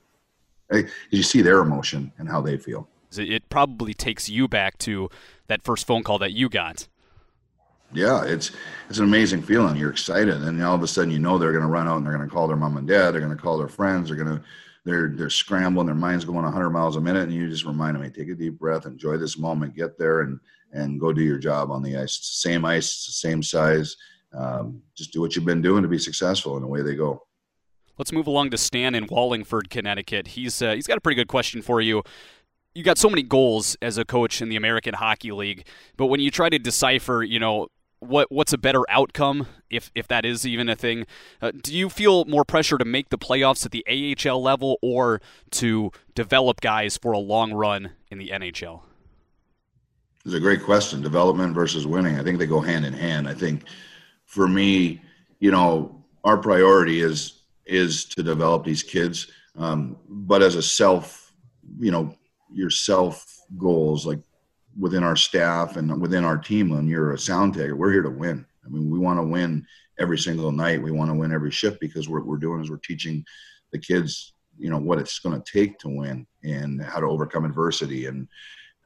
You 1.12 1.24
see 1.24 1.42
their 1.42 1.60
emotion 1.60 2.12
and 2.18 2.28
how 2.28 2.42
they 2.42 2.58
feel. 2.58 2.90
It 3.18 3.48
probably 3.48 3.94
takes 3.94 4.28
you 4.28 4.50
back 4.50 4.78
to 4.80 5.10
that 5.48 5.64
first 5.64 5.88
phone 5.88 6.04
call 6.04 6.18
that 6.20 6.34
you 6.34 6.50
got. 6.50 6.88
Yeah, 7.94 8.26
it's 8.26 8.52
it's 8.90 9.00
an 9.00 9.06
amazing 9.06 9.44
feeling. 9.44 9.78
You're 9.78 9.92
excited, 9.92 10.42
and 10.44 10.62
all 10.62 10.76
of 10.76 10.84
a 10.84 10.88
sudden 10.88 11.10
you 11.10 11.20
know 11.20 11.38
they're 11.38 11.54
going 11.54 11.64
to 11.64 11.70
run 11.70 11.88
out 11.88 11.98
and 11.98 12.06
they're 12.06 12.16
going 12.16 12.28
to 12.28 12.34
call 12.34 12.48
their 12.48 12.58
mom 12.58 12.76
and 12.76 12.88
dad. 12.88 13.12
They're 13.12 13.22
going 13.22 13.36
to 13.36 13.42
call 13.42 13.58
their 13.58 13.70
friends. 13.70 14.10
They're 14.10 14.22
going 14.22 14.38
to 14.38 14.44
they're 14.84 15.10
they're 15.10 15.30
scrambling. 15.30 15.86
Their 15.86 15.96
mind's 15.96 16.26
going 16.26 16.44
100 16.44 16.70
miles 16.70 16.98
a 16.98 17.02
minute, 17.02 17.24
and 17.24 17.34
you 17.34 17.50
just 17.50 17.66
remind 17.66 17.96
them, 17.96 18.04
"Hey, 18.04 18.10
take 18.10 18.30
a 18.30 18.36
deep 18.36 18.60
breath, 18.60 18.86
enjoy 18.86 19.16
this 19.16 19.38
moment, 19.38 19.76
get 19.76 19.98
there, 19.98 20.22
and 20.22 20.40
and 20.74 21.00
go 21.00 21.14
do 21.14 21.22
your 21.22 21.38
job 21.38 21.72
on 21.72 21.82
the 21.82 21.98
ice. 21.98 22.20
same 22.22 22.66
ice, 22.66 22.92
same 22.92 23.42
size. 23.42 23.96
Um, 24.34 24.82
just 24.96 25.14
do 25.14 25.22
what 25.22 25.36
you've 25.36 25.46
been 25.46 25.62
doing 25.62 25.84
to 25.84 25.88
be 25.88 25.98
successful, 25.98 26.56
and 26.56 26.66
away 26.66 26.82
they 26.82 26.96
go. 26.96 27.24
Let's 27.98 28.12
move 28.12 28.28
along 28.28 28.52
to 28.52 28.58
Stan 28.58 28.94
in 28.94 29.08
Wallingford, 29.08 29.70
Connecticut. 29.70 30.30
He's 30.30 30.62
uh, 30.62 30.74
he's 30.74 30.88
got 30.88 30.98
a 30.98 31.02
pretty 31.02 31.16
good 31.16 31.28
question 31.28 31.62
for 31.62 31.82
you. 31.82 32.04
You 32.76 32.84
got 32.84 32.98
so 32.98 33.10
many 33.10 33.24
goals 33.24 33.76
as 33.82 33.98
a 33.98 34.06
coach 34.06 34.42
in 34.42 34.50
the 34.50 34.56
American 34.56 34.94
Hockey 34.94 35.32
League, 35.32 35.66
but 35.96 36.08
when 36.08 36.20
you 36.20 36.30
try 36.30 36.50
to 36.50 36.60
decipher, 36.60 37.24
you 37.24 37.40
know, 37.40 37.70
what 38.00 38.32
what's 38.32 38.54
a 38.54 38.58
better 38.58 38.84
outcome 38.90 39.48
if 39.70 39.92
if 39.96 40.08
that 40.08 40.26
is 40.26 40.46
even 40.46 40.70
a 40.70 40.76
thing 40.76 41.06
uh, 41.42 41.52
do 41.64 41.76
you 41.76 41.90
feel 41.90 42.26
more 42.26 42.46
pressure 42.46 42.78
to 42.78 42.86
make 42.86 43.10
the 43.10 43.18
playoffs 43.18 43.66
at 43.66 43.72
the 43.72 43.84
AHL 43.90 44.42
level 44.42 44.78
or 44.82 45.20
to 45.50 45.92
develop 46.14 46.62
guys 46.62 46.98
for 46.98 47.12
a 47.12 47.18
long 47.18 47.54
run 47.54 47.92
in 48.12 48.20
the 48.20 48.30
NHL 48.30 48.82
it's 50.28 50.36
a 50.36 50.42
great 50.42 50.62
question. 50.62 51.02
Development 51.02 51.56
versus 51.56 51.88
winning. 51.88 52.20
I 52.20 52.24
think 52.24 52.38
they 52.38 52.46
go 52.46 52.60
hand 52.60 52.86
in 52.86 52.92
hand. 52.92 53.30
I 53.30 53.34
think 53.34 53.64
for 54.26 54.46
me, 54.46 55.02
you 55.40 55.52
know, 55.52 56.04
our 56.26 56.38
priority 56.38 57.00
is 57.00 57.44
is 57.66 58.04
to 58.06 58.24
develop 58.24 58.66
these 58.66 58.84
kids. 58.84 59.32
Um, 59.56 59.96
but 60.10 60.42
as 60.42 60.56
a 60.56 60.62
self, 60.62 61.32
you 61.80 61.92
know, 61.92 62.14
your 62.52 62.70
self 62.70 63.26
goals, 63.58 64.06
like 64.06 64.20
within 64.78 65.02
our 65.02 65.16
staff 65.16 65.78
and 65.78 66.02
within 66.02 66.26
our 66.26 66.38
team, 66.38 66.72
when 66.72 66.88
you're 66.88 67.14
a 67.14 67.18
Sound 67.18 67.54
Tiger, 67.54 67.78
we're 67.78 67.94
here 67.94 68.04
to 68.04 68.10
win. 68.10 68.46
I 68.66 68.68
mean, 68.68 68.90
we 68.90 69.00
want 69.00 69.20
to 69.20 69.24
win 69.24 69.66
every 69.98 70.18
single 70.18 70.52
night. 70.52 70.84
We 70.84 70.92
want 70.92 71.10
to 71.10 71.18
win 71.18 71.32
every 71.32 71.52
shift 71.52 71.80
because 71.80 72.10
what 72.10 72.26
we're 72.26 72.36
doing 72.36 72.62
is 72.62 72.70
we're 72.70 72.78
teaching 72.78 73.24
the 73.72 73.80
kids 73.80 74.34
you 74.58 74.70
know 74.70 74.78
what 74.78 75.00
it's 75.00 75.20
going 75.20 75.40
to 75.42 75.52
take 75.52 75.80
to 75.80 75.88
win 75.88 76.28
and 76.44 76.82
how 76.82 77.00
to 77.00 77.06
overcome 77.06 77.46
adversity 77.46 78.08
and 78.08 78.28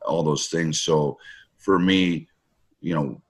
all 0.06 0.24
those 0.24 0.48
things. 0.48 0.82
So 0.82 1.18
for 1.58 1.80
me, 1.80 2.28
you 2.80 2.96
know, 2.96 3.22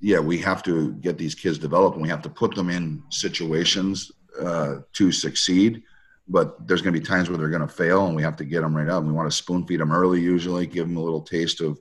yeah, 0.00 0.18
we 0.18 0.38
have 0.38 0.62
to 0.64 0.92
get 0.94 1.18
these 1.18 1.34
kids 1.34 1.58
developed 1.58 1.96
and 1.96 2.02
we 2.02 2.08
have 2.08 2.22
to 2.22 2.30
put 2.30 2.54
them 2.54 2.70
in 2.70 3.02
situations 3.10 4.10
uh, 4.40 4.76
to 4.94 5.12
succeed. 5.12 5.82
But 6.28 6.66
there's 6.66 6.80
going 6.80 6.94
to 6.94 7.00
be 7.00 7.04
times 7.04 7.28
where 7.28 7.36
they're 7.36 7.48
going 7.48 7.66
to 7.66 7.68
fail, 7.68 8.06
and 8.06 8.14
we 8.14 8.22
have 8.22 8.36
to 8.36 8.44
get 8.44 8.60
them 8.60 8.76
right 8.76 8.88
up. 8.88 9.02
We 9.02 9.10
want 9.10 9.28
to 9.28 9.36
spoon 9.36 9.66
feed 9.66 9.80
them 9.80 9.90
early, 9.90 10.20
usually, 10.20 10.64
give 10.64 10.86
them 10.86 10.96
a 10.96 11.02
little 11.02 11.22
taste 11.22 11.60
of 11.60 11.80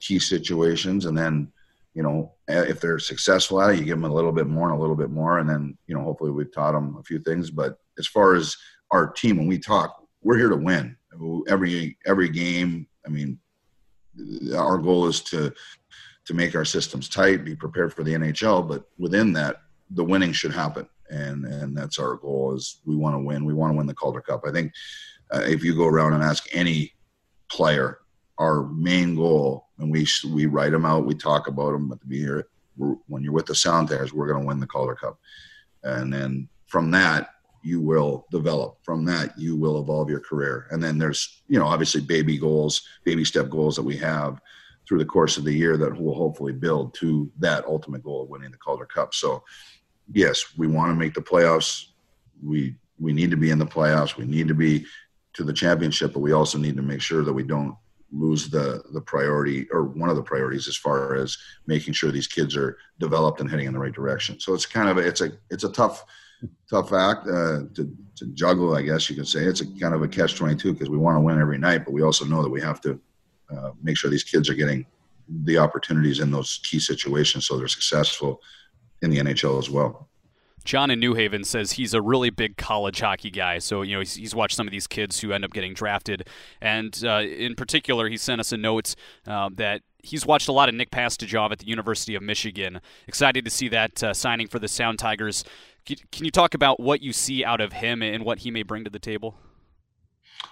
key 0.00 0.18
situations, 0.18 1.04
and 1.04 1.16
then, 1.16 1.52
you 1.92 2.02
know, 2.02 2.32
if 2.48 2.80
they're 2.80 2.98
successful 2.98 3.60
at 3.60 3.74
it, 3.74 3.78
you 3.78 3.84
give 3.84 4.00
them 4.00 4.10
a 4.10 4.14
little 4.14 4.32
bit 4.32 4.46
more 4.46 4.70
and 4.70 4.78
a 4.78 4.80
little 4.80 4.96
bit 4.96 5.10
more, 5.10 5.38
and 5.38 5.48
then, 5.50 5.76
you 5.86 5.94
know, 5.94 6.02
hopefully 6.02 6.30
we've 6.30 6.50
taught 6.50 6.72
them 6.72 6.96
a 6.98 7.02
few 7.02 7.18
things. 7.18 7.50
But 7.50 7.76
as 7.98 8.06
far 8.06 8.34
as 8.34 8.56
our 8.90 9.06
team, 9.06 9.36
when 9.36 9.46
we 9.46 9.58
talk, 9.58 10.02
we're 10.22 10.38
here 10.38 10.48
to 10.48 10.56
win 10.56 10.96
every 11.46 11.98
every 12.06 12.30
game. 12.30 12.86
I 13.04 13.10
mean, 13.10 13.38
our 14.56 14.78
goal 14.78 15.06
is 15.06 15.20
to 15.22 15.52
to 16.26 16.34
make 16.34 16.54
our 16.54 16.64
systems 16.64 17.08
tight, 17.08 17.44
be 17.44 17.56
prepared 17.56 17.92
for 17.92 18.04
the 18.04 18.14
NHL, 18.14 18.68
but 18.68 18.84
within 18.98 19.32
that, 19.32 19.62
the 19.90 20.04
winning 20.04 20.32
should 20.32 20.52
happen, 20.52 20.88
and 21.08 21.44
and 21.44 21.76
that's 21.76 21.98
our 21.98 22.16
goal. 22.16 22.54
Is 22.54 22.80
we 22.84 22.96
want 22.96 23.14
to 23.14 23.18
win. 23.18 23.44
We 23.44 23.54
want 23.54 23.72
to 23.72 23.76
win 23.76 23.86
the 23.86 23.94
Calder 23.94 24.20
Cup. 24.20 24.42
I 24.46 24.52
think 24.52 24.72
uh, 25.32 25.42
if 25.46 25.64
you 25.64 25.74
go 25.74 25.86
around 25.86 26.12
and 26.12 26.22
ask 26.22 26.46
any 26.52 26.92
player, 27.50 27.98
our 28.38 28.64
main 28.64 29.16
goal, 29.16 29.66
and 29.78 29.90
we 29.90 30.06
we 30.32 30.46
write 30.46 30.72
them 30.72 30.86
out, 30.86 31.06
we 31.06 31.14
talk 31.14 31.48
about 31.48 31.72
them 31.72 31.90
at 31.92 32.00
the 32.00 32.06
beginning. 32.06 32.44
When 33.08 33.22
you're 33.22 33.32
with 33.32 33.46
the 33.46 33.54
Sound 33.54 33.88
Tigers, 33.88 34.12
we're 34.12 34.28
going 34.28 34.40
to 34.40 34.46
win 34.46 34.60
the 34.60 34.66
Calder 34.66 34.94
Cup, 34.94 35.18
and 35.82 36.12
then 36.12 36.48
from 36.66 36.90
that 36.92 37.30
you 37.62 37.80
will 37.80 38.26
develop 38.30 38.78
from 38.82 39.04
that 39.04 39.38
you 39.38 39.56
will 39.56 39.80
evolve 39.80 40.08
your 40.08 40.20
career 40.20 40.66
and 40.70 40.82
then 40.82 40.98
there's 40.98 41.42
you 41.48 41.58
know 41.58 41.66
obviously 41.66 42.00
baby 42.00 42.38
goals 42.38 42.82
baby 43.04 43.24
step 43.24 43.48
goals 43.48 43.76
that 43.76 43.82
we 43.82 43.96
have 43.96 44.40
through 44.90 44.98
the 44.98 45.04
course 45.04 45.36
of 45.36 45.44
the 45.44 45.52
year 45.52 45.76
that 45.76 45.96
will 46.00 46.16
hopefully 46.16 46.52
build 46.52 46.92
to 46.94 47.30
that 47.38 47.64
ultimate 47.64 48.02
goal 48.02 48.24
of 48.24 48.28
winning 48.28 48.50
the 48.50 48.56
Calder 48.56 48.86
Cup. 48.86 49.14
So, 49.14 49.44
yes, 50.12 50.56
we 50.58 50.66
want 50.66 50.90
to 50.90 50.96
make 50.96 51.14
the 51.14 51.20
playoffs. 51.20 51.86
We 52.42 52.74
we 52.98 53.12
need 53.12 53.30
to 53.30 53.36
be 53.36 53.50
in 53.50 53.58
the 53.60 53.66
playoffs. 53.66 54.16
We 54.16 54.24
need 54.24 54.48
to 54.48 54.54
be 54.54 54.84
to 55.34 55.44
the 55.44 55.52
championship, 55.52 56.12
but 56.12 56.18
we 56.18 56.32
also 56.32 56.58
need 56.58 56.74
to 56.74 56.82
make 56.82 57.00
sure 57.00 57.22
that 57.22 57.32
we 57.32 57.44
don't 57.44 57.76
lose 58.10 58.50
the 58.50 58.82
the 58.92 59.00
priority 59.00 59.68
or 59.70 59.84
one 59.84 60.10
of 60.10 60.16
the 60.16 60.24
priorities 60.24 60.66
as 60.66 60.76
far 60.76 61.14
as 61.14 61.38
making 61.68 61.94
sure 61.94 62.10
these 62.10 62.26
kids 62.26 62.56
are 62.56 62.76
developed 62.98 63.40
and 63.40 63.48
heading 63.48 63.66
in 63.66 63.72
the 63.72 63.78
right 63.78 63.94
direction. 63.94 64.40
So 64.40 64.54
it's 64.54 64.66
kind 64.66 64.88
of 64.88 64.98
a, 64.98 65.06
it's 65.06 65.20
a 65.20 65.30
it's 65.50 65.62
a 65.62 65.70
tough 65.70 66.04
tough 66.68 66.92
act 66.92 67.26
uh, 67.26 67.62
to 67.74 67.96
to 68.16 68.26
juggle, 68.34 68.76
I 68.76 68.82
guess 68.82 69.08
you 69.08 69.16
could 69.16 69.28
say. 69.28 69.44
It's 69.44 69.60
a 69.60 69.66
kind 69.78 69.94
of 69.94 70.02
a 70.02 70.08
catch 70.08 70.36
twenty 70.36 70.56
two 70.56 70.72
because 70.72 70.90
we 70.90 70.98
want 70.98 71.16
to 71.16 71.20
win 71.20 71.40
every 71.40 71.58
night, 71.58 71.84
but 71.84 71.92
we 71.92 72.02
also 72.02 72.24
know 72.24 72.42
that 72.42 72.50
we 72.50 72.60
have 72.60 72.80
to 72.82 73.00
uh, 73.50 73.70
make 73.82 73.96
sure 73.96 74.10
these 74.10 74.24
kids 74.24 74.48
are 74.48 74.54
getting 74.54 74.86
the 75.44 75.58
opportunities 75.58 76.20
in 76.20 76.30
those 76.30 76.60
key 76.64 76.78
situations 76.78 77.46
so 77.46 77.56
they're 77.56 77.68
successful 77.68 78.40
in 79.02 79.10
the 79.10 79.18
NHL 79.18 79.58
as 79.58 79.70
well. 79.70 80.08
John 80.64 80.90
in 80.90 81.00
New 81.00 81.14
Haven 81.14 81.44
says 81.44 81.72
he's 81.72 81.94
a 81.94 82.02
really 82.02 82.30
big 82.30 82.56
college 82.56 83.00
hockey 83.00 83.30
guy. 83.30 83.58
So, 83.58 83.82
you 83.82 83.94
know, 83.94 84.00
he's, 84.00 84.14
he's 84.14 84.34
watched 84.34 84.56
some 84.56 84.66
of 84.66 84.72
these 84.72 84.86
kids 84.86 85.20
who 85.20 85.32
end 85.32 85.44
up 85.44 85.52
getting 85.52 85.72
drafted. 85.72 86.28
And 86.60 87.02
uh, 87.04 87.22
in 87.22 87.54
particular, 87.54 88.08
he 88.08 88.16
sent 88.16 88.40
us 88.40 88.52
a 88.52 88.56
note 88.56 88.94
uh, 89.26 89.48
that 89.54 89.82
he's 90.02 90.26
watched 90.26 90.48
a 90.48 90.52
lot 90.52 90.68
of 90.68 90.74
Nick 90.74 90.90
Pastujov 90.90 91.52
at 91.52 91.58
the 91.58 91.66
University 91.66 92.14
of 92.14 92.22
Michigan. 92.22 92.80
Excited 93.06 93.44
to 93.44 93.50
see 93.50 93.68
that 93.68 94.02
uh, 94.02 94.14
signing 94.14 94.48
for 94.48 94.58
the 94.58 94.68
Sound 94.68 94.98
Tigers. 94.98 95.44
Can 95.86 96.24
you 96.24 96.30
talk 96.30 96.54
about 96.54 96.78
what 96.78 97.02
you 97.02 97.12
see 97.12 97.44
out 97.44 97.60
of 97.60 97.72
him 97.72 98.02
and 98.02 98.24
what 98.24 98.40
he 98.40 98.50
may 98.50 98.62
bring 98.62 98.84
to 98.84 98.90
the 98.90 98.98
table? 98.98 99.36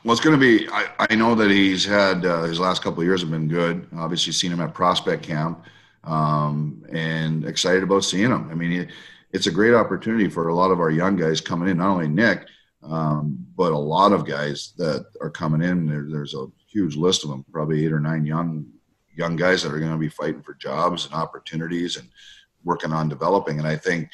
Well, 0.05 0.13
it's 0.13 0.23
going 0.23 0.39
to 0.39 0.41
be. 0.41 0.69
I, 0.69 0.89
I 1.11 1.15
know 1.15 1.35
that 1.35 1.51
he's 1.51 1.85
had 1.85 2.25
uh, 2.25 2.43
his 2.43 2.61
last 2.61 2.83
couple 2.83 3.01
of 3.01 3.07
years 3.07 3.21
have 3.21 3.31
been 3.31 3.49
good. 3.49 3.87
Obviously, 3.97 4.33
seen 4.33 4.53
him 4.53 4.61
at 4.61 4.75
prospect 4.75 5.23
camp, 5.23 5.65
um, 6.05 6.85
and 6.93 7.45
excited 7.45 7.83
about 7.83 8.05
seeing 8.05 8.31
him. 8.31 8.49
I 8.51 8.55
mean, 8.55 8.73
it, 8.73 8.89
it's 9.33 9.47
a 9.47 9.51
great 9.51 9.75
opportunity 9.75 10.29
for 10.29 10.49
a 10.49 10.55
lot 10.55 10.71
of 10.71 10.81
our 10.81 10.91
young 10.91 11.17
guys 11.17 11.41
coming 11.41 11.69
in. 11.69 11.79
Not 11.79 11.91
only 11.91 12.09
Nick, 12.09 12.47
um, 12.83 13.45
but 13.57 13.73
a 13.73 13.79
lot 13.79 14.13
of 14.13 14.27
guys 14.27 14.73
that 14.77 15.07
are 15.21 15.31
coming 15.31 15.63
in. 15.63 15.87
There, 15.87 16.07
there's 16.09 16.35
a 16.35 16.47
huge 16.71 16.97
list 16.97 17.25
of 17.25 17.31
them, 17.31 17.45
probably 17.53 17.85
eight 17.85 17.93
or 17.93 18.01
nine 18.01 18.25
young 18.25 18.67
young 19.19 19.35
guys 19.35 19.63
that 19.63 19.73
are 19.73 19.81
going 19.81 19.93
to 19.93 19.99
be 19.99 20.09
fighting 20.09 20.43
for 20.43 20.55
jobs 20.55 21.05
and 21.05 21.15
opportunities 21.15 21.97
and 21.97 22.09
working 22.65 22.93
on 22.93 23.09
developing. 23.09 23.59
And 23.59 23.67
I 23.67 23.77
think, 23.77 24.09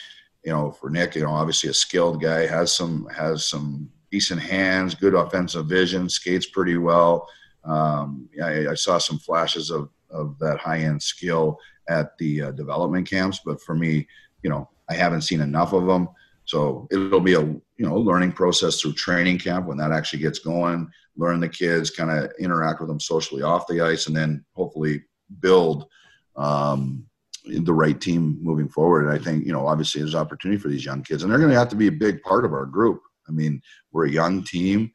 you 0.44 0.50
know, 0.50 0.72
for 0.72 0.88
Nick, 0.88 1.14
you 1.14 1.22
know, 1.22 1.30
obviously 1.30 1.68
a 1.68 1.74
skilled 1.74 2.22
guy 2.22 2.46
has 2.46 2.72
some 2.72 3.06
has 3.14 3.46
some 3.46 3.90
decent 4.10 4.40
hands, 4.40 4.94
good 4.94 5.14
offensive 5.14 5.66
vision, 5.66 6.08
skates 6.08 6.46
pretty 6.46 6.78
well. 6.78 7.28
Um, 7.64 8.28
I, 8.42 8.68
I, 8.68 8.74
saw 8.74 8.98
some 8.98 9.18
flashes 9.18 9.70
of, 9.70 9.88
of 10.10 10.38
that 10.38 10.58
high 10.58 10.80
end 10.80 11.02
skill 11.02 11.58
at 11.88 12.16
the 12.18 12.42
uh, 12.42 12.50
development 12.50 13.08
camps, 13.08 13.40
but 13.42 13.60
for 13.62 13.74
me, 13.74 14.06
you 14.42 14.50
know, 14.50 14.68
I 14.90 14.94
haven't 14.94 15.22
seen 15.22 15.40
enough 15.40 15.72
of 15.72 15.86
them. 15.86 16.10
So 16.44 16.86
it'll 16.90 17.20
be 17.20 17.34
a 17.34 17.40
you 17.40 17.62
know 17.78 17.96
learning 17.96 18.32
process 18.32 18.80
through 18.80 18.94
training 18.94 19.38
camp 19.38 19.66
when 19.66 19.78
that 19.78 19.92
actually 19.92 20.20
gets 20.20 20.38
going. 20.38 20.90
Learn 21.16 21.40
the 21.40 21.48
kids, 21.48 21.90
kind 21.90 22.10
of 22.10 22.32
interact 22.38 22.80
with 22.80 22.88
them 22.88 23.00
socially 23.00 23.42
off 23.42 23.66
the 23.66 23.80
ice, 23.80 24.06
and 24.06 24.16
then 24.16 24.44
hopefully 24.52 25.02
build 25.40 25.86
um, 26.36 27.04
the 27.44 27.72
right 27.72 28.00
team 28.00 28.38
moving 28.40 28.68
forward. 28.68 29.06
And 29.06 29.14
I 29.14 29.18
think 29.18 29.46
you 29.46 29.52
know 29.52 29.66
obviously 29.66 30.00
there's 30.00 30.14
opportunity 30.14 30.60
for 30.60 30.68
these 30.68 30.84
young 30.84 31.02
kids, 31.02 31.22
and 31.22 31.30
they're 31.30 31.38
going 31.38 31.52
to 31.52 31.58
have 31.58 31.68
to 31.68 31.76
be 31.76 31.88
a 31.88 31.92
big 31.92 32.22
part 32.22 32.44
of 32.44 32.52
our 32.52 32.66
group. 32.66 33.00
I 33.28 33.32
mean, 33.32 33.60
we're 33.92 34.06
a 34.06 34.10
young 34.10 34.42
team. 34.42 34.92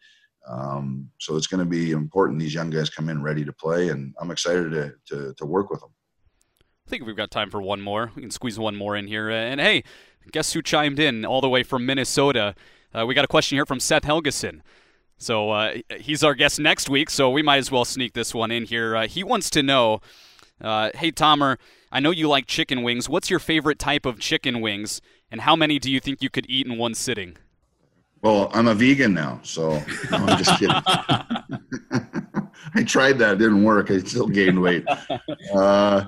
Um, 0.48 1.10
so 1.20 1.36
it's 1.36 1.48
going 1.48 1.60
to 1.60 1.70
be 1.70 1.92
important 1.92 2.40
these 2.40 2.54
young 2.56 2.72
guys 2.72 2.90
come 2.90 3.10
in 3.10 3.22
ready 3.22 3.46
to 3.46 3.54
play, 3.54 3.90
and 3.90 4.16
I'm 4.20 4.32
excited 4.32 4.72
to, 4.72 4.94
to, 5.08 5.34
to, 5.36 5.46
work 5.46 5.70
with 5.70 5.82
them. 5.82 5.92
I 6.88 6.90
think 6.90 7.06
we've 7.06 7.16
got 7.16 7.30
time 7.30 7.52
for 7.52 7.62
one 7.62 7.82
more. 7.82 8.12
We 8.16 8.24
can 8.24 8.32
squeeze 8.32 8.58
one 8.58 8.76
more 8.76 8.96
in 8.96 9.06
here. 9.06 9.30
And 9.30 9.62
hey, 9.62 9.84
guess 10.32 10.54
who 10.54 10.64
chimed 10.64 11.00
in 11.00 11.24
all 11.24 11.42
the 11.42 11.50
way 11.50 11.62
from 11.62 11.86
Minnesota? 11.86 12.56
Uh, 12.94 13.06
we 13.06 13.14
got 13.14 13.26
a 13.26 13.28
question 13.28 13.58
here 13.58 13.66
from 13.66 13.80
Seth 13.80 14.04
Helgeson. 14.04 14.62
So 15.20 15.52
uh, 15.52 15.76
he's 16.00 16.24
our 16.24 16.34
guest 16.34 16.60
next 16.62 16.90
week, 16.90 17.10
so 17.10 17.30
we 17.30 17.44
might 17.44 17.58
as 17.58 17.70
well 17.70 17.84
sneak 17.84 18.14
this 18.14 18.34
one 18.34 18.52
in 18.52 18.64
here. 18.64 18.96
Uh, 18.96 19.06
he 19.06 19.22
wants 19.22 19.50
to 19.52 19.62
know 19.62 20.00
uh, 20.62 20.92
Hey, 20.96 21.12
Tomer, 21.12 21.58
I 21.92 22.00
know 22.00 22.12
you 22.12 22.30
like 22.30 22.48
chicken 22.48 22.84
wings. 22.84 23.10
What's 23.10 23.30
your 23.30 23.40
favorite 23.40 23.80
type 23.80 24.06
of 24.06 24.20
chicken 24.20 24.62
wings, 24.62 25.02
and 25.30 25.42
how 25.42 25.58
many 25.58 25.78
do 25.78 25.92
you 25.92 26.00
think 26.00 26.24
you 26.24 26.30
could 26.30 26.50
eat 26.50 26.66
in 26.66 26.78
one 26.78 26.94
sitting? 26.94 27.38
Well, 28.22 28.50
I'm 28.54 28.68
a 28.68 28.74
vegan 28.74 29.14
now, 29.14 29.42
so 29.44 29.72
no, 29.72 29.82
I'm 30.12 30.38
just 30.38 30.58
kidding. 30.58 30.76
I 32.76 32.84
tried 32.86 33.18
that; 33.20 33.34
it 33.34 33.40
didn't 33.40 33.64
work. 33.64 33.92
I 33.92 34.00
still 34.00 34.28
gained 34.28 34.62
weight. 34.62 34.86
Uh, 35.54 36.06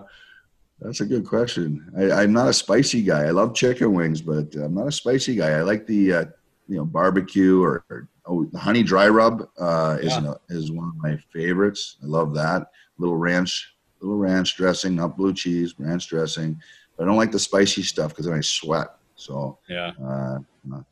that's 0.79 1.01
a 1.01 1.05
good 1.05 1.25
question. 1.25 1.91
I, 1.97 2.23
am 2.23 2.33
not 2.33 2.47
a 2.47 2.53
spicy 2.53 3.01
guy. 3.01 3.23
I 3.23 3.31
love 3.31 3.55
chicken 3.55 3.93
wings, 3.93 4.21
but 4.21 4.55
I'm 4.55 4.73
not 4.73 4.87
a 4.87 4.91
spicy 4.91 5.35
guy. 5.35 5.51
I 5.51 5.61
like 5.61 5.85
the 5.85 6.13
uh, 6.13 6.25
you 6.67 6.77
know 6.77 6.85
barbecue 6.85 7.61
or, 7.61 7.83
or 7.89 8.07
oh, 8.25 8.45
the 8.45 8.59
honey 8.59 8.83
dry 8.83 9.09
rub 9.09 9.47
uh, 9.59 9.97
is 10.01 10.13
yeah. 10.13 10.33
is 10.49 10.71
one 10.71 10.89
of 10.89 10.95
my 10.97 11.17
favorites. 11.33 11.97
I 12.03 12.07
love 12.07 12.33
that 12.35 12.67
little 12.97 13.17
ranch, 13.17 13.75
little 13.99 14.17
ranch 14.17 14.55
dressing, 14.55 14.95
not 14.95 15.17
blue 15.17 15.33
cheese, 15.33 15.75
ranch 15.77 16.07
dressing. 16.07 16.59
But 16.97 17.03
I 17.03 17.07
don't 17.07 17.17
like 17.17 17.31
the 17.31 17.39
spicy 17.39 17.83
stuff 17.83 18.09
because 18.09 18.25
then 18.25 18.35
I 18.35 18.41
sweat. 18.41 18.87
So 19.15 19.59
yeah, 19.69 19.91
uh, 20.03 20.39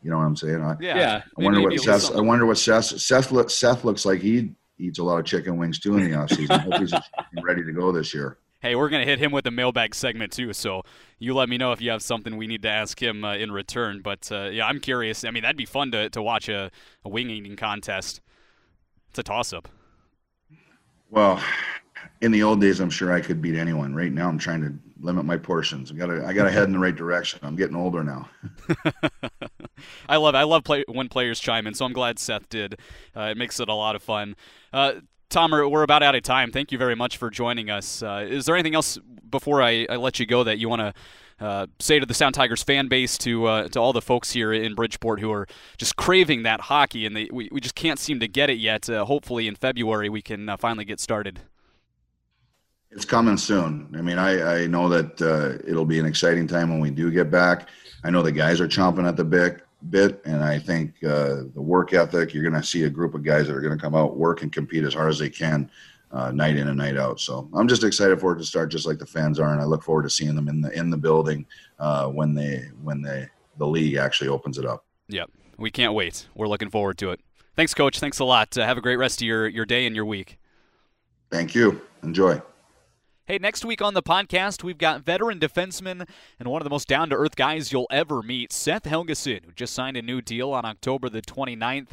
you 0.02 0.10
know 0.10 0.18
what 0.18 0.26
I'm 0.26 0.36
saying? 0.36 0.62
I, 0.62 0.76
yeah. 0.80 0.98
yeah. 0.98 1.22
I 1.38 1.44
wonder 1.44 1.62
what 1.62 1.80
Seth. 1.80 2.16
I 2.16 2.22
wonder 2.22 2.46
what 2.46 2.58
Seth. 2.58 2.86
Seth, 2.86 3.32
look, 3.32 3.50
Seth 3.50 3.84
looks 3.84 4.06
like 4.06 4.20
he 4.22 4.54
eats 4.78 5.00
a 5.00 5.04
lot 5.04 5.20
of 5.20 5.26
chicken 5.26 5.58
wings 5.58 5.80
too 5.80 5.98
in 5.98 6.10
the 6.10 6.18
offseason. 6.18 6.52
I 6.52 6.58
hope 6.60 6.80
he's 6.80 6.94
ready 7.44 7.64
to 7.64 7.72
go 7.72 7.92
this 7.92 8.14
year. 8.14 8.38
Hey, 8.62 8.76
we're 8.76 8.90
gonna 8.90 9.06
hit 9.06 9.20
him 9.20 9.32
with 9.32 9.46
the 9.46 9.52
mailbag 9.52 9.96
segment 9.96 10.34
too. 10.34 10.52
So 10.54 10.84
you 11.18 11.34
let 11.34 11.48
me 11.48 11.58
know 11.58 11.72
if 11.72 11.82
you 11.82 11.92
have 11.92 12.02
something 12.02 12.36
we 12.36 12.48
need 12.48 12.62
to 12.64 12.70
ask 12.70 13.02
him 13.02 13.24
uh, 13.24 13.36
in 13.36 13.52
return. 13.52 14.02
But 14.02 14.30
uh, 14.32 14.50
yeah, 14.52 14.68
I'm 14.68 14.80
curious. 14.80 15.24
I 15.24 15.32
mean, 15.32 15.44
that'd 15.44 15.58
be 15.58 15.66
fun 15.66 15.92
to 15.92 16.10
to 16.10 16.22
watch 16.22 16.50
a, 16.50 16.70
a 17.06 17.10
wing 17.10 17.30
eating 17.30 17.56
contest. 17.56 18.22
It's 19.10 19.20
a 19.20 19.24
toss 19.24 19.54
up. 19.54 19.70
Well, 21.10 21.42
in 22.22 22.32
the 22.32 22.44
old 22.44 22.62
days, 22.62 22.80
I'm 22.80 22.90
sure 22.90 23.12
I 23.12 23.22
could 23.22 23.42
beat 23.42 23.56
anyone. 23.56 23.96
Right 23.96 24.12
now, 24.12 24.28
I'm 24.28 24.38
trying 24.38 24.62
to 24.62 24.74
limit 25.02 25.26
my 25.26 25.38
portions. 25.38 25.92
I 25.92 25.96
gotta, 25.96 26.26
I 26.26 26.34
gotta 26.34 26.52
head 26.52 26.64
in 26.64 26.74
the 26.74 26.80
right 26.80 26.96
direction. 26.96 27.40
I'm 27.42 27.56
getting 27.56 27.76
older 27.76 28.04
now. 28.04 28.30
I 30.10 30.18
love, 30.18 30.36
I 30.36 30.44
love 30.44 30.64
play, 30.64 30.84
when 30.88 31.08
players 31.08 31.40
chime 31.40 31.66
in. 31.66 31.74
So 31.74 31.86
I'm 31.86 31.94
glad 31.94 32.20
Seth 32.20 32.50
did. 32.50 32.78
Uh, 33.16 33.22
it 33.22 33.38
makes 33.38 33.60
it 33.60 33.70
a 33.70 33.74
lot 33.74 33.96
of 33.96 34.04
fun. 34.04 34.36
Uh, 34.74 34.94
Tom, 35.30 35.52
we're 35.52 35.84
about 35.84 36.02
out 36.02 36.16
of 36.16 36.24
time. 36.24 36.52
Thank 36.52 36.72
you 36.72 36.80
very 36.80 36.96
much 36.96 37.18
for 37.18 37.30
joining 37.30 37.70
us. 37.70 38.02
Uh, 38.02 38.26
is 38.28 38.46
there 38.46 38.56
anything 38.56 38.74
else 38.74 38.98
before 39.30 39.62
I, 39.62 39.86
I 39.88 39.98
let 39.98 40.20
you 40.20 40.26
go 40.26 40.44
that 40.44 40.58
you 40.58 40.68
want 40.68 40.80
to 40.80 40.94
uh, 41.46 41.68
say 41.80 42.00
to 42.00 42.06
the 42.06 42.16
Sound 42.16 42.34
Tigers 42.34 42.64
fan 42.64 42.88
base, 42.88 43.16
to 43.20 43.46
uh, 43.46 43.68
to 43.70 43.80
all 43.80 43.94
the 43.94 44.02
folks 44.02 44.32
here 44.32 44.52
in 44.52 44.74
Bridgeport 44.74 45.20
who 45.20 45.32
are 45.32 45.48
just 45.78 45.96
craving 45.96 46.44
that 46.44 46.62
hockey, 46.62 47.06
and 47.06 47.16
they, 47.16 47.30
we, 47.32 47.48
we 47.52 47.62
just 47.62 47.76
can't 47.76 48.00
seem 48.00 48.20
to 48.20 48.28
get 48.28 48.50
it 48.50 48.58
yet. 48.58 48.90
Uh, 48.90 49.06
hopefully, 49.06 49.48
in 49.48 49.56
February, 49.56 50.10
we 50.10 50.22
can 50.22 50.50
uh, 50.50 50.58
finally 50.58 50.84
get 50.84 51.00
started. 51.00 51.40
It's 52.92 53.06
coming 53.06 53.38
soon. 53.38 53.94
I 53.96 54.02
mean, 54.02 54.18
I, 54.18 54.64
I 54.64 54.68
know 54.68 54.90
that 54.90 55.22
uh, 55.22 55.64
it'll 55.70 55.86
be 55.86 56.00
an 56.00 56.08
exciting 56.08 56.48
time 56.48 56.72
when 56.72 56.80
we 56.80 56.90
do 56.90 57.12
get 57.12 57.30
back. 57.30 57.70
I 58.04 58.10
know 58.10 58.24
the 58.24 58.32
guys 58.32 58.60
are 58.60 58.68
chomping 58.68 59.08
at 59.08 59.16
the 59.16 59.24
bit. 59.24 59.62
Bit, 59.90 60.22
and 60.26 60.44
I 60.44 60.60
think 60.60 60.96
uh, 61.04 61.44
the 61.54 61.62
work 61.62 61.94
ethic. 61.94 62.34
You're 62.34 62.44
going 62.44 62.62
to 62.62 62.68
see 62.68 62.84
a 62.84 62.90
group 62.90 63.14
of 63.14 63.24
guys 63.24 63.48
that 63.48 63.56
are 63.56 63.62
going 63.62 63.78
to 63.78 63.82
come 63.82 63.96
out, 63.96 64.18
work, 64.18 64.42
and 64.42 64.52
compete 64.52 64.84
as 64.84 64.94
hard 64.94 65.10
as 65.10 65.20
they 65.20 65.30
can, 65.30 65.70
uh, 66.12 66.32
night 66.32 66.58
in 66.58 66.68
and 66.68 66.78
night 66.78 66.98
out. 66.98 67.20
So 67.20 67.50
I'm 67.54 67.68
just 67.68 67.84
excited 67.84 68.20
for 68.20 68.34
it 68.34 68.40
to 68.40 68.46
start, 68.46 68.72
just 68.72 68.86
like 68.86 69.00
the 69.00 69.06
fans 69.06 69.40
are, 69.40 69.52
and 69.52 69.62
I 69.62 69.66
look 69.66 69.84
forward 69.84 70.04
to 70.04 70.10
seeing 70.10 70.36
them 70.36 70.48
in 70.48 70.62
the 70.62 70.72
in 70.78 70.90
the 70.90 70.98
building 70.98 71.46
uh, 71.80 72.08
when 72.08 72.34
they 72.34 72.70
when 72.84 73.02
they 73.02 73.28
the 73.58 73.68
league 73.68 73.96
actually 73.96 74.30
opens 74.30 74.58
it 74.58 74.66
up. 74.66 74.86
Yep, 75.08 75.30
we 75.58 75.72
can't 75.72 75.94
wait. 75.94 76.28
We're 76.36 76.48
looking 76.48 76.70
forward 76.70 76.98
to 77.00 77.12
it. 77.12 77.22
Thanks, 77.56 77.74
Coach. 77.74 78.00
Thanks 78.00 78.20
a 78.20 78.26
lot. 78.26 78.58
Uh, 78.58 78.66
have 78.66 78.78
a 78.78 78.82
great 78.82 78.98
rest 78.98 79.22
of 79.22 79.28
your 79.28 79.48
your 79.48 79.66
day 79.66 79.86
and 79.86 79.96
your 79.96 80.06
week. 80.06 80.38
Thank 81.32 81.54
you. 81.56 81.82
Enjoy. 82.04 82.42
Hey, 83.30 83.38
next 83.38 83.64
week 83.64 83.80
on 83.80 83.94
the 83.94 84.02
podcast, 84.02 84.64
we've 84.64 84.80
got 84.80 85.04
veteran 85.04 85.40
defenseman 85.40 86.10
and 86.40 86.50
one 86.50 86.64
of 86.64 86.64
the 86.64 86.72
most 86.72 86.88
down 86.88 87.12
to 87.12 87.16
earth 87.16 87.36
guys 87.36 87.72
you'll 87.72 87.86
ever 87.92 88.24
meet, 88.24 88.52
Seth 88.52 88.86
Helgeson, 88.86 89.46
who 89.46 89.52
just 89.52 89.76
signed 89.76 89.96
a 89.98 90.02
new 90.02 90.20
deal 90.20 90.52
on 90.52 90.66
October 90.66 91.10
the 91.10 91.22
29th. 91.22 91.90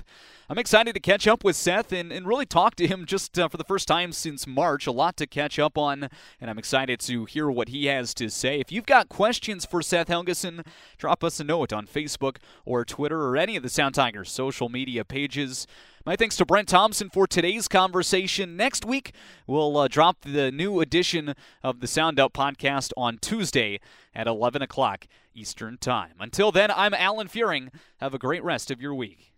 I'm 0.48 0.56
excited 0.56 0.94
to 0.94 1.00
catch 1.00 1.28
up 1.28 1.44
with 1.44 1.54
Seth 1.54 1.92
and, 1.92 2.10
and 2.10 2.26
really 2.26 2.46
talk 2.46 2.74
to 2.76 2.86
him 2.86 3.04
just 3.04 3.38
uh, 3.38 3.48
for 3.48 3.58
the 3.58 3.64
first 3.64 3.86
time 3.86 4.12
since 4.12 4.46
March. 4.46 4.86
A 4.86 4.92
lot 4.92 5.18
to 5.18 5.26
catch 5.26 5.58
up 5.58 5.76
on, 5.76 6.08
and 6.40 6.48
I'm 6.48 6.58
excited 6.58 7.00
to 7.00 7.26
hear 7.26 7.50
what 7.50 7.68
he 7.68 7.84
has 7.84 8.14
to 8.14 8.30
say. 8.30 8.58
If 8.58 8.72
you've 8.72 8.86
got 8.86 9.10
questions 9.10 9.66
for 9.66 9.82
Seth 9.82 10.08
Helgeson, 10.08 10.64
drop 10.96 11.22
us 11.22 11.38
a 11.38 11.44
note 11.44 11.70
on 11.70 11.86
Facebook 11.86 12.36
or 12.64 12.82
Twitter 12.86 13.24
or 13.24 13.36
any 13.36 13.56
of 13.56 13.62
the 13.62 13.68
Sound 13.68 13.94
Tigers 13.94 14.30
social 14.30 14.70
media 14.70 15.04
pages. 15.04 15.66
My 16.06 16.14
thanks 16.14 16.36
to 16.36 16.46
Brent 16.46 16.68
Thompson 16.68 17.10
for 17.10 17.26
today's 17.26 17.66
conversation. 17.66 18.56
Next 18.56 18.84
week, 18.84 19.12
we'll 19.48 19.76
uh, 19.76 19.88
drop 19.88 20.20
the 20.20 20.52
new 20.52 20.78
edition 20.80 21.34
of 21.64 21.80
the 21.80 21.88
Sound 21.88 22.20
Up 22.20 22.32
podcast 22.32 22.92
on 22.96 23.18
Tuesday 23.18 23.80
at 24.14 24.28
11 24.28 24.62
o'clock 24.62 25.08
Eastern 25.34 25.78
Time. 25.78 26.12
Until 26.20 26.52
then, 26.52 26.70
I'm 26.70 26.94
Alan 26.94 27.26
Fuehring. 27.26 27.70
Have 27.96 28.14
a 28.14 28.20
great 28.20 28.44
rest 28.44 28.70
of 28.70 28.80
your 28.80 28.94
week. 28.94 29.32